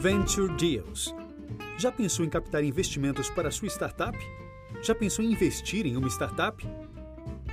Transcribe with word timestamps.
Venture 0.00 0.50
Deals. 0.56 1.14
Já 1.76 1.92
pensou 1.92 2.24
em 2.24 2.28
captar 2.30 2.64
investimentos 2.64 3.28
para 3.28 3.50
sua 3.50 3.68
startup? 3.68 4.16
Já 4.82 4.94
pensou 4.94 5.22
em 5.22 5.30
investir 5.30 5.84
em 5.84 5.94
uma 5.94 6.08
startup? 6.08 6.66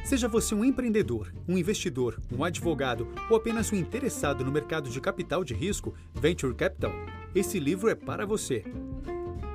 Seja 0.06 0.30
você 0.30 0.56
um 0.56 0.64
empreendedor, 0.64 1.34
um 1.46 1.58
investidor, 1.58 2.22
um 2.32 2.46
advogado 2.46 3.06
ou 3.30 3.36
apenas 3.36 3.74
um 3.74 3.76
interessado 3.76 4.46
no 4.46 4.52
mercado 4.52 4.90
de 4.90 5.02
capital 5.02 5.44
de 5.44 5.54
risco, 5.54 5.94
Venture 6.14 6.56
Capital, 6.56 6.94
esse 7.36 7.60
livro 7.60 7.90
é 7.90 7.96
para 7.96 8.26
você. 8.26 8.64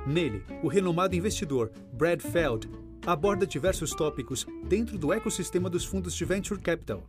Nele, 0.05 0.43
o 0.61 0.67
renomado 0.67 1.15
investidor 1.15 1.71
Brad 1.91 2.21
Feld 2.21 2.69
aborda 3.07 3.47
diversos 3.47 3.89
tópicos 3.89 4.45
dentro 4.65 4.99
do 4.99 5.11
ecossistema 5.11 5.67
dos 5.67 5.83
fundos 5.83 6.13
de 6.13 6.25
Venture 6.25 6.61
Capital, 6.61 7.03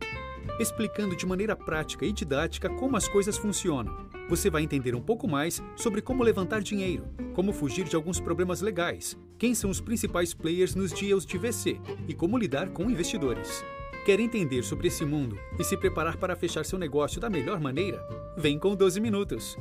explicando 0.59 1.15
de 1.15 1.25
maneira 1.25 1.55
prática 1.55 2.05
e 2.05 2.11
didática 2.11 2.69
como 2.69 2.97
as 2.97 3.07
coisas 3.07 3.37
funcionam. 3.37 3.95
Você 4.29 4.49
vai 4.49 4.63
entender 4.63 4.95
um 4.95 5.01
pouco 5.01 5.27
mais 5.27 5.61
sobre 5.75 6.01
como 6.01 6.23
levantar 6.23 6.61
dinheiro, 6.61 7.05
como 7.33 7.53
fugir 7.53 7.85
de 7.85 7.95
alguns 7.95 8.19
problemas 8.19 8.61
legais, 8.61 9.17
quem 9.37 9.53
são 9.53 9.69
os 9.69 9.81
principais 9.81 10.33
players 10.33 10.75
nos 10.75 10.91
deals 10.91 11.25
de 11.25 11.37
VC 11.37 11.79
e 12.07 12.13
como 12.13 12.37
lidar 12.37 12.69
com 12.69 12.89
investidores. 12.89 13.63
Quer 14.05 14.19
entender 14.19 14.63
sobre 14.63 14.87
esse 14.87 15.03
mundo 15.03 15.37
e 15.59 15.63
se 15.63 15.75
preparar 15.75 16.17
para 16.17 16.35
fechar 16.35 16.63
seu 16.63 16.77
negócio 16.77 17.19
da 17.19 17.29
melhor 17.29 17.59
maneira? 17.59 17.99
Vem 18.37 18.59
com 18.59 18.75
12 18.75 18.99
minutos. 19.01 19.57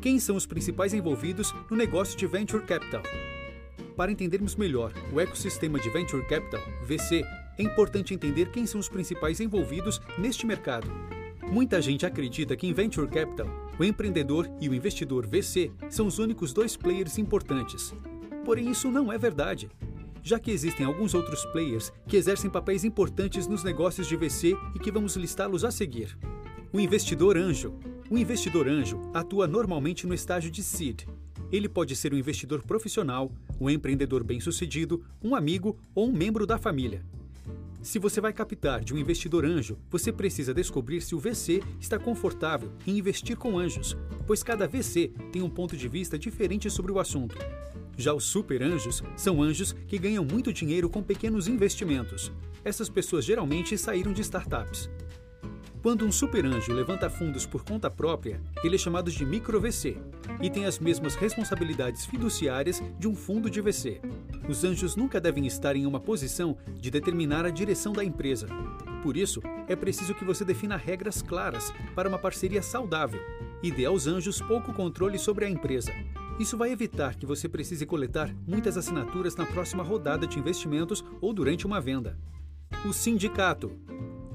Quem 0.00 0.18
são 0.20 0.36
os 0.36 0.44
principais 0.44 0.92
envolvidos 0.92 1.54
no 1.70 1.76
negócio 1.76 2.16
de 2.16 2.26
Venture 2.26 2.62
Capital? 2.64 3.02
Para 3.96 4.12
entendermos 4.12 4.54
melhor 4.54 4.92
o 5.12 5.18
ecossistema 5.18 5.78
de 5.78 5.88
Venture 5.88 6.26
Capital, 6.26 6.60
VC, 6.86 7.24
é 7.58 7.62
importante 7.62 8.14
entender 8.14 8.50
quem 8.50 8.66
são 8.66 8.80
os 8.80 8.88
principais 8.88 9.40
envolvidos 9.40 10.00
neste 10.18 10.46
mercado. 10.46 10.88
Muita 11.50 11.80
gente 11.80 12.06
acredita 12.06 12.56
que 12.56 12.66
em 12.66 12.72
Venture 12.72 13.08
Capital, 13.08 13.46
o 13.78 13.84
empreendedor 13.84 14.50
e 14.60 14.68
o 14.68 14.74
investidor 14.74 15.26
VC 15.26 15.70
são 15.90 16.06
os 16.06 16.18
únicos 16.18 16.52
dois 16.52 16.76
players 16.76 17.18
importantes. 17.18 17.94
Porém, 18.44 18.70
isso 18.70 18.90
não 18.90 19.12
é 19.12 19.18
verdade, 19.18 19.70
já 20.22 20.38
que 20.38 20.50
existem 20.50 20.86
alguns 20.86 21.14
outros 21.14 21.44
players 21.46 21.92
que 22.08 22.16
exercem 22.16 22.50
papéis 22.50 22.82
importantes 22.82 23.46
nos 23.46 23.62
negócios 23.62 24.08
de 24.08 24.16
VC 24.16 24.56
e 24.74 24.78
que 24.78 24.90
vamos 24.90 25.16
listá-los 25.16 25.64
a 25.64 25.70
seguir. 25.70 26.16
O 26.72 26.80
investidor 26.80 27.36
anjo. 27.36 27.74
O 28.10 28.18
investidor 28.18 28.66
anjo 28.66 29.00
atua 29.12 29.46
normalmente 29.46 30.06
no 30.06 30.14
estágio 30.14 30.50
de 30.50 30.62
seed. 30.62 31.02
Ele 31.52 31.68
pode 31.68 31.94
ser 31.94 32.12
um 32.12 32.16
investidor 32.16 32.62
profissional, 32.62 33.30
um 33.60 33.70
empreendedor 33.70 34.24
bem-sucedido, 34.24 35.04
um 35.22 35.34
amigo 35.34 35.78
ou 35.94 36.08
um 36.08 36.12
membro 36.12 36.46
da 36.46 36.58
família. 36.58 37.04
Se 37.84 37.98
você 37.98 38.18
vai 38.18 38.32
captar 38.32 38.82
de 38.82 38.94
um 38.94 38.96
investidor 38.96 39.44
anjo, 39.44 39.76
você 39.90 40.10
precisa 40.10 40.54
descobrir 40.54 41.02
se 41.02 41.14
o 41.14 41.18
VC 41.18 41.62
está 41.78 41.98
confortável 41.98 42.72
em 42.86 42.96
investir 42.96 43.36
com 43.36 43.58
anjos, 43.58 43.94
pois 44.26 44.42
cada 44.42 44.66
VC 44.66 45.12
tem 45.30 45.42
um 45.42 45.50
ponto 45.50 45.76
de 45.76 45.86
vista 45.86 46.18
diferente 46.18 46.70
sobre 46.70 46.90
o 46.90 46.98
assunto. 46.98 47.36
Já 47.94 48.14
os 48.14 48.24
super 48.24 48.62
anjos 48.62 49.02
são 49.18 49.42
anjos 49.42 49.74
que 49.86 49.98
ganham 49.98 50.24
muito 50.24 50.50
dinheiro 50.50 50.88
com 50.88 51.02
pequenos 51.02 51.46
investimentos. 51.46 52.32
Essas 52.64 52.88
pessoas 52.88 53.22
geralmente 53.22 53.76
saíram 53.76 54.14
de 54.14 54.22
startups. 54.22 54.88
Quando 55.84 56.06
um 56.06 56.10
super 56.10 56.46
anjo 56.46 56.72
levanta 56.72 57.10
fundos 57.10 57.44
por 57.44 57.62
conta 57.62 57.90
própria, 57.90 58.40
ele 58.64 58.74
é 58.74 58.78
chamado 58.78 59.10
de 59.10 59.22
micro 59.22 59.60
VC 59.60 59.98
e 60.40 60.48
tem 60.48 60.64
as 60.64 60.78
mesmas 60.78 61.14
responsabilidades 61.14 62.06
fiduciárias 62.06 62.82
de 62.98 63.06
um 63.06 63.14
fundo 63.14 63.50
de 63.50 63.60
VC. 63.60 64.00
Os 64.48 64.64
anjos 64.64 64.96
nunca 64.96 65.20
devem 65.20 65.46
estar 65.46 65.76
em 65.76 65.84
uma 65.84 66.00
posição 66.00 66.56
de 66.80 66.90
determinar 66.90 67.44
a 67.44 67.50
direção 67.50 67.92
da 67.92 68.02
empresa. 68.02 68.48
Por 69.02 69.14
isso, 69.14 69.42
é 69.68 69.76
preciso 69.76 70.14
que 70.14 70.24
você 70.24 70.42
defina 70.42 70.74
regras 70.74 71.20
claras 71.20 71.70
para 71.94 72.08
uma 72.08 72.18
parceria 72.18 72.62
saudável 72.62 73.20
e 73.62 73.70
dê 73.70 73.84
aos 73.84 74.06
anjos 74.06 74.40
pouco 74.40 74.72
controle 74.72 75.18
sobre 75.18 75.44
a 75.44 75.50
empresa. 75.50 75.92
Isso 76.40 76.56
vai 76.56 76.72
evitar 76.72 77.14
que 77.14 77.26
você 77.26 77.46
precise 77.46 77.84
coletar 77.84 78.34
muitas 78.48 78.78
assinaturas 78.78 79.36
na 79.36 79.44
próxima 79.44 79.82
rodada 79.82 80.26
de 80.26 80.38
investimentos 80.38 81.04
ou 81.20 81.34
durante 81.34 81.66
uma 81.66 81.78
venda. 81.78 82.18
O 82.86 82.92
sindicato 82.94 83.70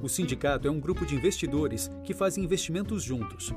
o 0.02 0.08
sindicato 0.08 0.68
é 0.68 0.72
um 0.72 0.80
grupo 0.80 1.06
de 1.06 1.16
investidores 1.16 1.92
que 2.04 2.14
fazem 2.14 2.44
investimentos 2.44 3.04
juntos. 3.04 3.54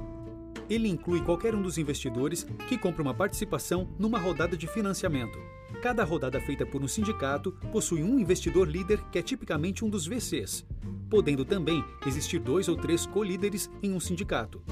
Ele 0.68 0.88
inclui 0.88 1.20
qualquer 1.20 1.54
um 1.54 1.62
dos 1.62 1.78
investidores 1.78 2.46
que 2.68 2.78
compra 2.78 3.02
uma 3.02 3.14
participação 3.14 3.88
numa 3.98 4.18
rodada 4.18 4.56
de 4.56 4.66
financiamento. 4.66 5.38
Cada 5.82 6.04
rodada 6.04 6.40
feita 6.40 6.64
por 6.64 6.82
um 6.82 6.88
sindicato 6.88 7.52
possui 7.70 8.02
um 8.02 8.18
investidor 8.18 8.68
líder 8.68 9.02
que 9.10 9.18
é 9.18 9.22
tipicamente 9.22 9.84
um 9.84 9.88
dos 9.88 10.06
VCs, 10.06 10.64
podendo 11.10 11.44
também 11.44 11.84
existir 12.06 12.38
dois 12.38 12.68
ou 12.68 12.76
três 12.76 13.06
co-líderes 13.06 13.70
em 13.82 13.92
um 13.92 14.00
sindicato. 14.00 14.62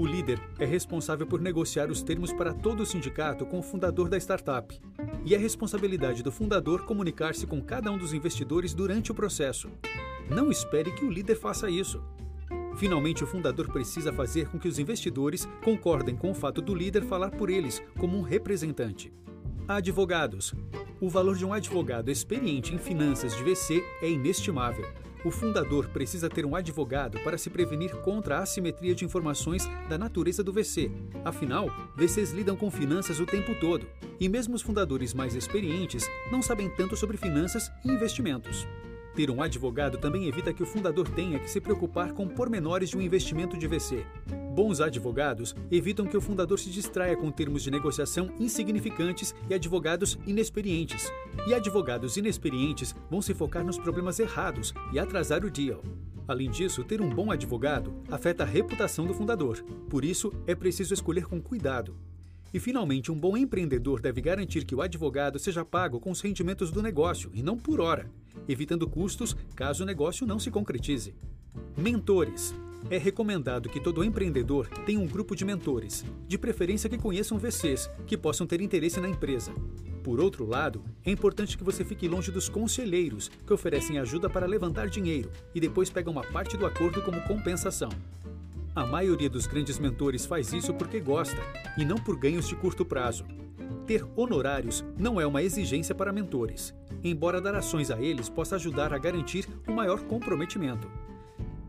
O 0.00 0.06
líder 0.06 0.40
é 0.58 0.64
responsável 0.64 1.26
por 1.26 1.42
negociar 1.42 1.90
os 1.90 2.02
termos 2.02 2.32
para 2.32 2.54
todo 2.54 2.80
o 2.80 2.86
sindicato 2.86 3.44
com 3.44 3.58
o 3.58 3.62
fundador 3.62 4.08
da 4.08 4.16
startup, 4.16 4.80
e 5.26 5.34
é 5.34 5.36
responsabilidade 5.36 6.22
do 6.22 6.32
fundador 6.32 6.86
comunicar-se 6.86 7.46
com 7.46 7.60
cada 7.60 7.90
um 7.90 7.98
dos 7.98 8.14
investidores 8.14 8.72
durante 8.72 9.12
o 9.12 9.14
processo. 9.14 9.68
Não 10.26 10.50
espere 10.50 10.90
que 10.90 11.04
o 11.04 11.10
líder 11.10 11.34
faça 11.34 11.68
isso. 11.68 12.02
Finalmente, 12.78 13.22
o 13.22 13.26
fundador 13.26 13.70
precisa 13.70 14.10
fazer 14.10 14.48
com 14.48 14.58
que 14.58 14.68
os 14.68 14.78
investidores 14.78 15.46
concordem 15.62 16.16
com 16.16 16.30
o 16.30 16.34
fato 16.34 16.62
do 16.62 16.74
líder 16.74 17.04
falar 17.04 17.32
por 17.32 17.50
eles 17.50 17.82
como 17.98 18.16
um 18.16 18.22
representante. 18.22 19.12
Advogados. 19.68 20.54
O 20.98 21.10
valor 21.10 21.36
de 21.36 21.44
um 21.44 21.52
advogado 21.52 22.10
experiente 22.10 22.74
em 22.74 22.78
finanças 22.78 23.36
de 23.36 23.44
VC 23.44 23.84
é 24.00 24.08
inestimável. 24.08 24.90
O 25.24 25.30
fundador 25.30 25.88
precisa 25.88 26.30
ter 26.30 26.46
um 26.46 26.56
advogado 26.56 27.20
para 27.20 27.36
se 27.36 27.50
prevenir 27.50 27.94
contra 27.96 28.38
a 28.38 28.42
assimetria 28.42 28.94
de 28.94 29.04
informações 29.04 29.68
da 29.88 29.98
natureza 29.98 30.42
do 30.42 30.52
VC. 30.52 30.90
Afinal, 31.24 31.68
VCs 31.96 32.32
lidam 32.32 32.56
com 32.56 32.70
finanças 32.70 33.20
o 33.20 33.26
tempo 33.26 33.54
todo, 33.60 33.86
e 34.18 34.28
mesmo 34.28 34.54
os 34.54 34.62
fundadores 34.62 35.12
mais 35.12 35.34
experientes 35.34 36.08
não 36.32 36.40
sabem 36.40 36.70
tanto 36.74 36.96
sobre 36.96 37.18
finanças 37.18 37.70
e 37.84 37.90
investimentos. 37.90 38.66
Ter 39.20 39.30
um 39.30 39.42
advogado 39.42 39.98
também 39.98 40.28
evita 40.28 40.50
que 40.50 40.62
o 40.62 40.66
fundador 40.66 41.06
tenha 41.06 41.38
que 41.38 41.50
se 41.50 41.60
preocupar 41.60 42.14
com 42.14 42.26
pormenores 42.26 42.88
de 42.88 42.96
um 42.96 43.02
investimento 43.02 43.54
de 43.54 43.66
VC. 43.66 44.02
Bons 44.54 44.80
advogados 44.80 45.54
evitam 45.70 46.06
que 46.06 46.16
o 46.16 46.22
fundador 46.22 46.58
se 46.58 46.70
distraia 46.70 47.14
com 47.14 47.30
termos 47.30 47.62
de 47.62 47.70
negociação 47.70 48.30
insignificantes 48.40 49.34
e 49.50 49.52
advogados 49.52 50.18
inexperientes. 50.26 51.12
E 51.46 51.52
advogados 51.52 52.16
inexperientes 52.16 52.94
vão 53.10 53.20
se 53.20 53.34
focar 53.34 53.62
nos 53.62 53.78
problemas 53.78 54.18
errados 54.18 54.72
e 54.90 54.98
atrasar 54.98 55.44
o 55.44 55.50
deal. 55.50 55.82
Além 56.26 56.50
disso, 56.50 56.82
ter 56.82 57.02
um 57.02 57.10
bom 57.10 57.30
advogado 57.30 57.92
afeta 58.10 58.44
a 58.44 58.46
reputação 58.46 59.04
do 59.04 59.12
fundador. 59.12 59.62
Por 59.90 60.02
isso, 60.02 60.32
é 60.46 60.54
preciso 60.54 60.94
escolher 60.94 61.26
com 61.26 61.42
cuidado. 61.42 61.94
E, 62.52 62.58
finalmente, 62.58 63.12
um 63.12 63.18
bom 63.18 63.36
empreendedor 63.36 64.00
deve 64.00 64.20
garantir 64.20 64.64
que 64.64 64.74
o 64.74 64.82
advogado 64.82 65.38
seja 65.38 65.64
pago 65.64 66.00
com 66.00 66.10
os 66.10 66.20
rendimentos 66.20 66.70
do 66.70 66.82
negócio 66.82 67.30
e 67.32 67.42
não 67.42 67.56
por 67.56 67.80
hora, 67.80 68.10
evitando 68.48 68.88
custos 68.88 69.36
caso 69.54 69.82
o 69.82 69.86
negócio 69.86 70.26
não 70.26 70.38
se 70.38 70.50
concretize. 70.50 71.14
Mentores. 71.76 72.54
É 72.88 72.96
recomendado 72.96 73.68
que 73.68 73.78
todo 73.78 74.02
empreendedor 74.02 74.66
tenha 74.86 74.98
um 74.98 75.06
grupo 75.06 75.36
de 75.36 75.44
mentores, 75.44 76.04
de 76.26 76.38
preferência 76.38 76.88
que 76.88 76.96
conheçam 76.96 77.38
VCs, 77.38 77.90
que 78.06 78.16
possam 78.16 78.46
ter 78.46 78.60
interesse 78.62 78.98
na 79.00 79.08
empresa. 79.08 79.52
Por 80.02 80.18
outro 80.18 80.46
lado, 80.46 80.82
é 81.04 81.10
importante 81.10 81.58
que 81.58 81.64
você 81.64 81.84
fique 81.84 82.08
longe 82.08 82.32
dos 82.32 82.48
conselheiros, 82.48 83.30
que 83.46 83.52
oferecem 83.52 83.98
ajuda 83.98 84.30
para 84.30 84.46
levantar 84.46 84.88
dinheiro 84.88 85.30
e 85.54 85.60
depois 85.60 85.90
pegam 85.90 86.12
uma 86.12 86.24
parte 86.24 86.56
do 86.56 86.64
acordo 86.64 87.02
como 87.02 87.20
compensação. 87.22 87.90
A 88.80 88.86
maioria 88.86 89.28
dos 89.28 89.46
grandes 89.46 89.78
mentores 89.78 90.24
faz 90.24 90.54
isso 90.54 90.72
porque 90.72 91.00
gosta 91.00 91.36
e 91.76 91.84
não 91.84 91.98
por 91.98 92.16
ganhos 92.16 92.48
de 92.48 92.56
curto 92.56 92.82
prazo. 92.82 93.26
Ter 93.86 94.02
honorários 94.16 94.82
não 94.96 95.20
é 95.20 95.26
uma 95.26 95.42
exigência 95.42 95.94
para 95.94 96.14
mentores, 96.14 96.74
embora 97.04 97.42
dar 97.42 97.54
ações 97.54 97.90
a 97.90 98.00
eles 98.00 98.30
possa 98.30 98.56
ajudar 98.56 98.94
a 98.94 98.98
garantir 98.98 99.46
um 99.68 99.74
maior 99.74 100.00
comprometimento. 100.04 100.90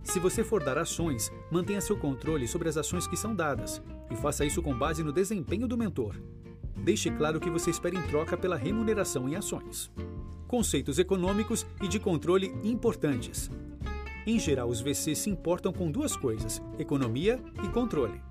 Se 0.02 0.22
você 0.22 0.42
for 0.42 0.64
dar 0.64 0.78
ações, 0.78 1.30
mantenha 1.52 1.82
seu 1.82 1.98
controle 1.98 2.48
sobre 2.48 2.70
as 2.70 2.78
ações 2.78 3.06
que 3.06 3.18
são 3.18 3.36
dadas 3.36 3.82
e 4.10 4.16
faça 4.16 4.46
isso 4.46 4.62
com 4.62 4.74
base 4.74 5.04
no 5.04 5.12
desempenho 5.12 5.68
do 5.68 5.78
mentor. 5.78 6.16
Deixe 6.78 7.12
claro 7.12 7.40
o 7.40 7.42
que 7.42 7.50
você 7.50 7.72
espera 7.72 7.94
em 7.94 8.02
troca 8.04 8.38
pela 8.38 8.56
remuneração 8.56 9.28
em 9.28 9.36
ações. 9.36 9.92
Conceitos 10.48 10.98
econômicos 10.98 11.66
e 11.82 11.90
de 11.90 12.00
controle 12.00 12.56
importantes. 12.64 13.52
Em 14.26 14.38
geral, 14.38 14.70
os 14.70 14.82
VCs 14.82 15.18
se 15.18 15.30
importam 15.30 15.74
com 15.74 15.90
duas 15.90 16.16
coisas: 16.16 16.62
economia 16.78 17.40
e 17.64 17.68
controle. 17.70 18.22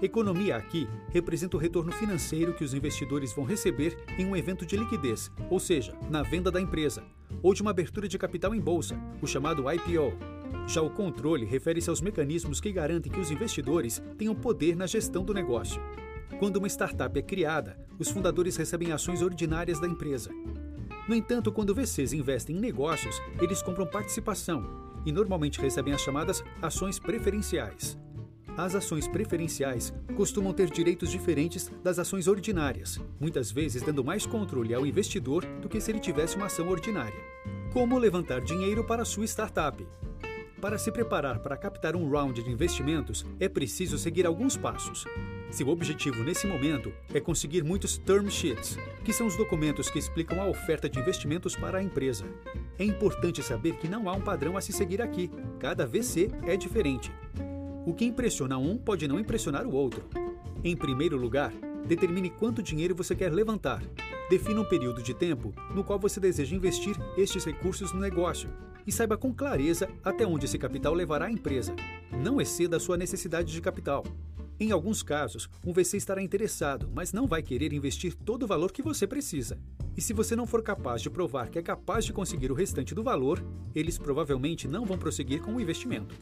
Economia 0.00 0.56
aqui 0.56 0.88
representa 1.10 1.56
o 1.56 1.60
retorno 1.60 1.92
financeiro 1.92 2.54
que 2.54 2.64
os 2.64 2.72
investidores 2.72 3.34
vão 3.34 3.44
receber 3.44 3.96
em 4.16 4.24
um 4.24 4.34
evento 4.34 4.64
de 4.64 4.76
liquidez, 4.76 5.30
ou 5.50 5.60
seja, 5.60 5.94
na 6.08 6.22
venda 6.22 6.50
da 6.50 6.60
empresa, 6.60 7.02
ou 7.42 7.52
de 7.52 7.60
uma 7.60 7.72
abertura 7.72 8.08
de 8.08 8.16
capital 8.16 8.54
em 8.54 8.60
bolsa, 8.60 8.98
o 9.20 9.26
chamado 9.26 9.64
IPO. 9.70 10.16
Já 10.66 10.80
o 10.80 10.88
controle 10.88 11.44
refere-se 11.44 11.90
aos 11.90 12.00
mecanismos 12.00 12.60
que 12.60 12.72
garantem 12.72 13.12
que 13.12 13.20
os 13.20 13.30
investidores 13.30 14.00
tenham 14.16 14.34
poder 14.34 14.74
na 14.74 14.86
gestão 14.86 15.24
do 15.24 15.34
negócio. 15.34 15.82
Quando 16.38 16.56
uma 16.56 16.68
startup 16.68 17.18
é 17.18 17.22
criada, 17.22 17.76
os 17.98 18.08
fundadores 18.08 18.56
recebem 18.56 18.92
ações 18.92 19.20
ordinárias 19.20 19.80
da 19.80 19.86
empresa. 19.86 20.30
No 21.06 21.14
entanto, 21.14 21.52
quando 21.52 21.74
VCs 21.74 22.12
investem 22.12 22.56
em 22.56 22.60
negócios, 22.60 23.20
eles 23.40 23.62
compram 23.62 23.86
participação, 23.86 24.89
e 25.04 25.12
normalmente 25.12 25.60
recebem 25.60 25.94
as 25.94 26.00
chamadas 26.00 26.42
ações 26.62 26.98
preferenciais. 26.98 27.98
As 28.56 28.74
ações 28.74 29.08
preferenciais 29.08 29.92
costumam 30.16 30.52
ter 30.52 30.68
direitos 30.68 31.10
diferentes 31.10 31.70
das 31.82 31.98
ações 31.98 32.26
ordinárias, 32.26 33.00
muitas 33.18 33.50
vezes 33.50 33.82
dando 33.82 34.04
mais 34.04 34.26
controle 34.26 34.74
ao 34.74 34.84
investidor 34.84 35.46
do 35.62 35.68
que 35.68 35.80
se 35.80 35.90
ele 35.90 36.00
tivesse 36.00 36.36
uma 36.36 36.46
ação 36.46 36.68
ordinária. 36.68 37.18
Como 37.72 37.96
levantar 37.96 38.40
dinheiro 38.40 38.84
para 38.84 39.04
sua 39.04 39.24
startup? 39.24 39.86
Para 40.60 40.76
se 40.76 40.92
preparar 40.92 41.38
para 41.38 41.56
captar 41.56 41.96
um 41.96 42.10
round 42.10 42.42
de 42.42 42.50
investimentos, 42.50 43.24
é 43.38 43.48
preciso 43.48 43.96
seguir 43.96 44.26
alguns 44.26 44.58
passos. 44.58 45.06
Seu 45.50 45.68
objetivo 45.68 46.22
nesse 46.22 46.46
momento 46.46 46.92
é 47.14 47.20
conseguir 47.20 47.64
muitos 47.64 47.96
term 47.96 48.28
sheets, 48.28 48.76
que 49.02 49.12
são 49.12 49.26
os 49.26 49.36
documentos 49.36 49.88
que 49.88 49.98
explicam 49.98 50.40
a 50.40 50.46
oferta 50.46 50.86
de 50.86 50.98
investimentos 50.98 51.56
para 51.56 51.78
a 51.78 51.82
empresa. 51.82 52.26
É 52.80 52.84
importante 52.84 53.42
saber 53.42 53.76
que 53.76 53.86
não 53.86 54.08
há 54.08 54.14
um 54.14 54.22
padrão 54.22 54.56
a 54.56 54.60
se 54.62 54.72
seguir 54.72 55.02
aqui, 55.02 55.30
cada 55.58 55.86
VC 55.86 56.30
é 56.46 56.56
diferente. 56.56 57.12
O 57.84 57.92
que 57.92 58.06
impressiona 58.06 58.56
um 58.56 58.78
pode 58.78 59.06
não 59.06 59.20
impressionar 59.20 59.66
o 59.66 59.74
outro. 59.74 60.08
Em 60.64 60.74
primeiro 60.74 61.18
lugar, 61.18 61.52
determine 61.86 62.30
quanto 62.30 62.62
dinheiro 62.62 62.94
você 62.94 63.14
quer 63.14 63.30
levantar. 63.34 63.82
Defina 64.30 64.62
um 64.62 64.64
período 64.64 65.02
de 65.02 65.12
tempo 65.12 65.52
no 65.74 65.84
qual 65.84 65.98
você 65.98 66.18
deseja 66.18 66.56
investir 66.56 66.96
estes 67.18 67.44
recursos 67.44 67.92
no 67.92 68.00
negócio 68.00 68.48
e 68.86 68.90
saiba 68.90 69.18
com 69.18 69.30
clareza 69.30 69.86
até 70.02 70.26
onde 70.26 70.46
esse 70.46 70.56
capital 70.58 70.94
levará 70.94 71.26
a 71.26 71.30
empresa. 71.30 71.76
Não 72.10 72.40
exceda 72.40 72.78
a 72.78 72.80
sua 72.80 72.96
necessidade 72.96 73.52
de 73.52 73.60
capital. 73.60 74.06
Em 74.58 74.72
alguns 74.72 75.02
casos, 75.02 75.50
um 75.66 75.74
VC 75.74 75.98
estará 75.98 76.22
interessado, 76.22 76.88
mas 76.94 77.12
não 77.12 77.26
vai 77.26 77.42
querer 77.42 77.74
investir 77.74 78.14
todo 78.14 78.44
o 78.44 78.46
valor 78.46 78.72
que 78.72 78.80
você 78.80 79.06
precisa. 79.06 79.58
E 79.96 80.00
se 80.00 80.12
você 80.12 80.34
não 80.36 80.46
for 80.46 80.62
capaz 80.62 81.02
de 81.02 81.10
provar 81.10 81.48
que 81.48 81.58
é 81.58 81.62
capaz 81.62 82.04
de 82.04 82.12
conseguir 82.12 82.50
o 82.50 82.54
restante 82.54 82.94
do 82.94 83.02
valor, 83.02 83.44
eles 83.74 83.98
provavelmente 83.98 84.68
não 84.68 84.84
vão 84.84 84.98
prosseguir 84.98 85.42
com 85.42 85.54
o 85.54 85.60
investimento. 85.60 86.14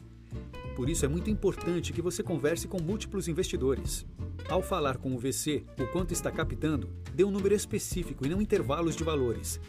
Por 0.74 0.88
isso 0.88 1.04
é 1.04 1.08
muito 1.08 1.28
importante 1.28 1.92
que 1.92 2.00
você 2.00 2.22
converse 2.22 2.68
com 2.68 2.80
múltiplos 2.80 3.26
investidores. 3.26 4.06
Ao 4.48 4.62
falar 4.62 4.96
com 4.96 5.14
o 5.14 5.18
VC 5.18 5.64
o 5.78 5.86
quanto 5.88 6.12
está 6.12 6.30
captando, 6.30 6.88
dê 7.12 7.24
um 7.24 7.30
número 7.30 7.54
específico 7.54 8.24
e 8.24 8.28
não 8.28 8.40
intervalos 8.40 8.94
de 8.94 9.04
valores. 9.04 9.60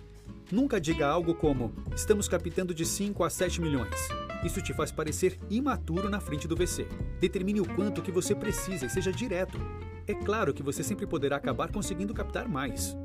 Nunca 0.51 0.79
diga 0.79 1.07
algo 1.07 1.33
como: 1.33 1.73
estamos 1.95 2.27
captando 2.27 2.73
de 2.73 2.85
5 2.85 3.23
a 3.23 3.29
7 3.29 3.59
milhões. 3.59 4.09
Isso 4.43 4.61
te 4.61 4.73
faz 4.73 4.91
parecer 4.91 5.37
imaturo 5.49 6.09
na 6.09 6.19
frente 6.19 6.47
do 6.47 6.55
VC. 6.55 6.87
Determine 7.19 7.59
o 7.59 7.75
quanto 7.75 8.01
que 8.01 8.11
você 8.11 8.33
precisa 8.33 8.85
e 8.85 8.89
seja 8.89 9.11
direto. 9.11 9.59
É 10.07 10.13
claro 10.13 10.53
que 10.53 10.63
você 10.63 10.81
sempre 10.81 11.05
poderá 11.05 11.35
acabar 11.35 11.71
conseguindo 11.71 12.13
captar 12.13 12.47
mais. 12.47 12.95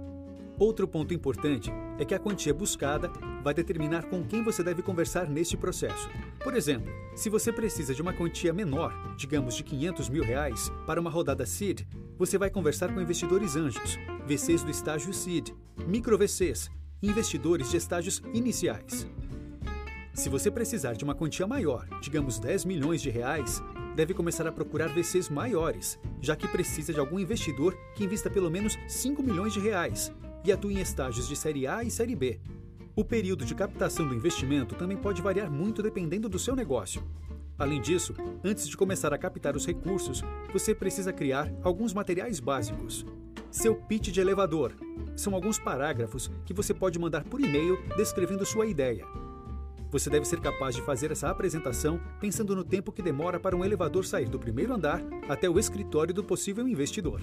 Outro 0.59 0.87
ponto 0.87 1.13
importante 1.13 1.73
é 1.99 2.05
que 2.05 2.15
a 2.15 2.19
quantia 2.19 2.55
buscada 2.55 3.11
vai 3.43 3.53
determinar 3.53 4.05
com 4.05 4.25
quem 4.25 4.43
você 4.43 4.63
deve 4.63 4.83
conversar 4.83 5.29
neste 5.29 5.57
processo. 5.57 6.09
Por 6.43 6.55
exemplo, 6.55 6.93
se 7.17 7.29
você 7.29 7.53
precisa 7.53 7.93
de 7.93 8.01
uma 8.01 8.13
quantia 8.13 8.53
menor, 8.53 8.95
digamos 9.17 9.57
de 9.57 9.65
500 9.65 10.09
mil 10.09 10.23
reais, 10.23 10.71
para 10.87 11.01
uma 11.01 11.11
rodada 11.11 11.45
SEED, 11.45 11.89
você 12.17 12.39
vai 12.39 12.51
conversar 12.51 12.95
com 12.95 13.01
investidores 13.01 13.57
anjos, 13.57 13.99
VCs 14.27 14.63
do 14.63 14.71
estágio 14.71 15.13
SEED, 15.13 15.53
micro 15.89 16.17
VCs, 16.17 16.71
investidores 17.03 17.71
de 17.71 17.77
estágios 17.77 18.23
iniciais. 18.33 19.09
Se 20.13 20.29
você 20.29 20.53
precisar 20.53 20.93
de 20.93 21.03
uma 21.03 21.17
quantia 21.17 21.49
maior, 21.49 21.89
digamos 22.01 22.39
10 22.39 22.65
milhões 22.65 23.03
de 23.03 23.11
reais, 23.11 23.61
deve 23.97 24.15
começar 24.15 24.47
a 24.47 24.53
procurar 24.53 24.89
VCs 24.89 25.29
maiores, 25.29 25.99
já 26.21 26.37
que 26.37 26.47
precisa 26.47 26.93
de 26.93 27.01
algum 27.01 27.19
investidor 27.19 27.77
que 27.97 28.05
invista 28.05 28.31
pelo 28.31 28.49
menos 28.49 28.79
5 28.87 29.21
milhões 29.21 29.53
de 29.53 29.59
reais, 29.59 30.13
e 30.45 30.53
atua 30.53 30.73
em 30.73 30.81
estágios 30.81 31.27
de 31.27 31.35
série 31.35 31.67
A 31.67 31.83
e 31.83 31.91
série 31.91 32.15
B. 32.15 32.39
O 32.95 33.05
período 33.05 33.45
de 33.45 33.55
captação 33.55 34.07
do 34.07 34.15
investimento 34.15 34.75
também 34.75 34.97
pode 34.97 35.21
variar 35.21 35.51
muito 35.51 35.83
dependendo 35.83 36.29
do 36.29 36.39
seu 36.39 36.55
negócio. 36.55 37.03
Além 37.59 37.81
disso, 37.81 38.15
antes 38.45 38.69
de 38.69 38.77
começar 38.77 39.13
a 39.13 39.19
captar 39.19 39.57
os 39.57 39.67
recursos, 39.67 40.23
você 40.53 40.75
precisa 40.75 41.13
criar 41.13 41.53
alguns 41.63 41.93
materiais 41.93 42.39
básicos. 42.41 43.07
Seu 43.51 43.75
pitch 43.77 44.09
de 44.09 44.21
elevador 44.21 44.75
são 45.17 45.35
alguns 45.35 45.59
parágrafos 45.59 46.31
que 46.45 46.53
você 46.53 46.75
pode 46.75 46.99
mandar 46.99 47.25
por 47.25 47.41
e-mail 47.41 47.79
descrevendo 47.97 48.45
sua 48.45 48.67
ideia. 48.67 49.07
Você 49.95 50.11
deve 50.11 50.25
ser 50.25 50.41
capaz 50.41 50.75
de 50.75 50.83
fazer 50.83 51.13
essa 51.13 51.31
apresentação 51.31 52.01
pensando 52.19 52.57
no 52.57 52.65
tempo 52.65 52.91
que 52.91 53.01
demora 53.01 53.39
para 53.39 53.57
um 53.57 53.65
elevador 53.65 54.05
sair 54.05 54.29
do 54.29 54.41
primeiro 54.41 54.75
andar 54.75 55.01
até 55.29 55.49
o 55.49 55.57
escritório 55.57 56.13
do 56.13 56.25
possível 56.25 56.67
investidor. 56.67 57.21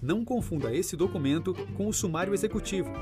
Não 0.00 0.24
confunda 0.24 0.72
esse 0.72 0.96
documento 0.96 1.52
com 1.76 1.88
o 1.88 1.92
sumário 1.92 2.32
executivo. 2.32 2.92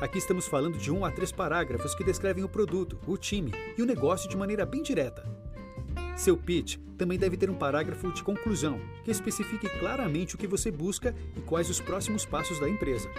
Aqui 0.00 0.16
estamos 0.16 0.48
falando 0.48 0.78
de 0.78 0.90
um 0.90 1.04
a 1.04 1.10
três 1.10 1.30
parágrafos 1.30 1.94
que 1.94 2.02
descrevem 2.02 2.44
o 2.44 2.48
produto, 2.48 2.98
o 3.06 3.18
time 3.18 3.52
e 3.76 3.82
o 3.82 3.86
negócio 3.86 4.26
de 4.26 4.38
maneira 4.38 4.64
bem 4.64 4.82
direta. 4.82 5.22
Seu 6.16 6.34
pitch 6.34 6.78
também 6.96 7.18
deve 7.18 7.36
ter 7.36 7.50
um 7.50 7.54
parágrafo 7.54 8.10
de 8.10 8.22
conclusão, 8.22 8.80
que 9.04 9.10
especifique 9.10 9.68
claramente 9.80 10.34
o 10.34 10.38
que 10.38 10.46
você 10.46 10.70
busca 10.70 11.14
e 11.36 11.42
quais 11.42 11.68
os 11.68 11.78
próximos 11.78 12.24
passos 12.24 12.58
da 12.58 12.70
empresa. 12.70 13.10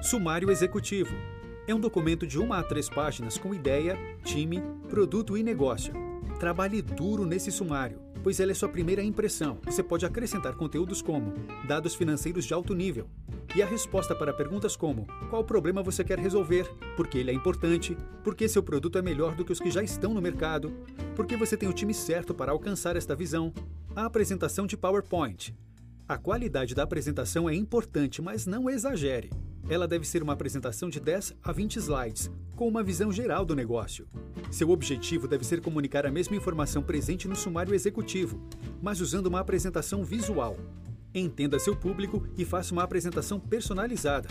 Sumário 0.00 0.52
executivo 0.52 1.16
é 1.66 1.74
um 1.74 1.80
documento 1.80 2.26
de 2.26 2.38
uma 2.38 2.58
a 2.58 2.62
três 2.62 2.88
páginas 2.88 3.38
com 3.38 3.54
ideia, 3.54 3.98
time, 4.24 4.62
produto 4.88 5.36
e 5.36 5.42
negócio. 5.42 5.92
Trabalhe 6.38 6.82
duro 6.82 7.24
nesse 7.24 7.50
sumário 7.50 8.04
pois 8.24 8.40
ela 8.40 8.52
é 8.52 8.54
sua 8.54 8.70
primeira 8.70 9.02
impressão. 9.02 9.58
Você 9.66 9.82
pode 9.82 10.06
acrescentar 10.06 10.54
conteúdos 10.54 11.02
como 11.02 11.34
dados 11.68 11.94
financeiros 11.94 12.46
de 12.46 12.54
alto 12.54 12.74
nível 12.74 13.06
e 13.54 13.62
a 13.62 13.66
resposta 13.66 14.14
para 14.14 14.32
perguntas 14.32 14.74
como 14.74 15.06
qual 15.28 15.44
problema 15.44 15.82
você 15.82 16.02
quer 16.02 16.18
resolver, 16.18 16.66
por 16.96 17.06
que 17.06 17.18
ele 17.18 17.30
é 17.30 17.34
importante, 17.34 17.94
por 18.24 18.34
que 18.34 18.48
seu 18.48 18.62
produto 18.62 18.96
é 18.96 19.02
melhor 19.02 19.36
do 19.36 19.44
que 19.44 19.52
os 19.52 19.60
que 19.60 19.70
já 19.70 19.82
estão 19.82 20.14
no 20.14 20.22
mercado, 20.22 20.72
por 21.14 21.26
que 21.26 21.36
você 21.36 21.54
tem 21.54 21.68
o 21.68 21.72
time 21.72 21.92
certo 21.92 22.32
para 22.32 22.50
alcançar 22.50 22.96
esta 22.96 23.14
visão, 23.14 23.52
a 23.94 24.06
apresentação 24.06 24.66
de 24.66 24.76
PowerPoint. 24.76 25.54
A 26.08 26.16
qualidade 26.16 26.74
da 26.74 26.82
apresentação 26.82 27.48
é 27.48 27.54
importante, 27.54 28.22
mas 28.22 28.46
não 28.46 28.70
exagere. 28.70 29.30
Ela 29.68 29.88
deve 29.88 30.06
ser 30.06 30.22
uma 30.22 30.34
apresentação 30.34 30.90
de 30.90 31.00
10 31.00 31.34
a 31.42 31.50
20 31.50 31.76
slides, 31.76 32.30
com 32.54 32.68
uma 32.68 32.82
visão 32.82 33.10
geral 33.10 33.46
do 33.46 33.56
negócio. 33.56 34.06
Seu 34.50 34.68
objetivo 34.68 35.26
deve 35.26 35.44
ser 35.44 35.62
comunicar 35.62 36.04
a 36.04 36.10
mesma 36.10 36.36
informação 36.36 36.82
presente 36.82 37.26
no 37.26 37.34
sumário 37.34 37.74
executivo, 37.74 38.40
mas 38.82 39.00
usando 39.00 39.26
uma 39.26 39.40
apresentação 39.40 40.04
visual. 40.04 40.58
Entenda 41.14 41.58
seu 41.58 41.74
público 41.74 42.26
e 42.36 42.44
faça 42.44 42.72
uma 42.72 42.82
apresentação 42.82 43.40
personalizada. 43.40 44.28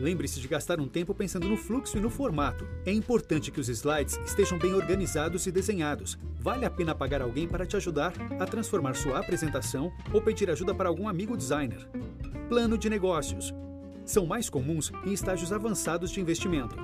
Lembre-se 0.00 0.40
de 0.40 0.48
gastar 0.48 0.80
um 0.80 0.88
tempo 0.88 1.14
pensando 1.14 1.48
no 1.48 1.56
fluxo 1.56 1.98
e 1.98 2.00
no 2.00 2.08
formato. 2.08 2.66
É 2.86 2.92
importante 2.92 3.50
que 3.50 3.60
os 3.60 3.68
slides 3.68 4.18
estejam 4.24 4.58
bem 4.58 4.72
organizados 4.72 5.46
e 5.46 5.52
desenhados. 5.52 6.18
Vale 6.40 6.64
a 6.64 6.70
pena 6.70 6.94
pagar 6.94 7.20
alguém 7.20 7.46
para 7.46 7.66
te 7.66 7.76
ajudar 7.76 8.14
a 8.40 8.46
transformar 8.46 8.94
sua 8.94 9.18
apresentação 9.18 9.92
ou 10.12 10.22
pedir 10.22 10.50
ajuda 10.50 10.74
para 10.74 10.88
algum 10.88 11.08
amigo 11.08 11.36
designer. 11.36 11.86
Plano 12.48 12.78
de 12.78 12.88
negócios 12.88 13.52
são 14.04 14.26
mais 14.26 14.48
comuns 14.50 14.92
em 15.04 15.12
estágios 15.12 15.52
avançados 15.52 16.10
de 16.10 16.20
investimento. 16.20 16.76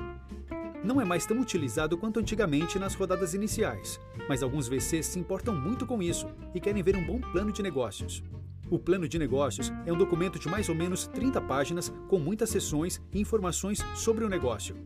Não 0.83 1.01
é 1.01 1.05
mais 1.05 1.27
tão 1.27 1.41
utilizado 1.41 1.99
quanto 1.99 2.21
antigamente 2.21 2.79
nas 2.79 2.95
rodadas 2.95 3.35
iniciais, 3.35 4.01
mas 4.29 4.43
alguns 4.43 4.69
VCs 4.69 5.07
se 5.07 5.19
importam 5.19 5.55
muito 5.55 5.87
com 5.87 6.03
isso 6.03 6.27
e 6.55 6.61
querem 6.61 6.83
ver 6.83 6.97
um 6.97 7.05
bom 7.05 7.21
plano 7.21 7.53
de 7.53 7.63
negócios. 7.63 8.23
O 8.71 8.79
plano 8.79 9.09
de 9.09 9.19
negócios 9.19 9.73
é 9.87 9.93
um 9.93 9.97
documento 9.97 10.39
de 10.39 10.49
mais 10.49 10.69
ou 10.69 10.75
menos 10.75 11.07
30 11.07 11.41
páginas 11.41 11.93
com 12.07 12.19
muitas 12.19 12.51
seções 12.51 13.01
e 13.13 13.21
informações 13.21 13.79
sobre 13.95 14.25
o 14.25 14.29
negócio. 14.29 14.77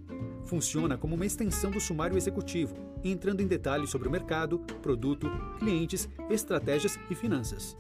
Funciona 0.45 0.97
como 0.97 1.15
uma 1.15 1.27
extensão 1.27 1.71
do 1.71 1.81
sumário 1.81 2.17
executivo, 2.17 2.75
entrando 3.03 3.41
em 3.41 3.47
detalhes 3.47 3.91
sobre 3.91 4.09
o 4.09 4.11
mercado, 4.11 4.61
produto, 4.81 5.31
clientes, 5.59 6.09
estratégias 6.31 6.99
e 7.11 7.15
finanças. 7.15 7.77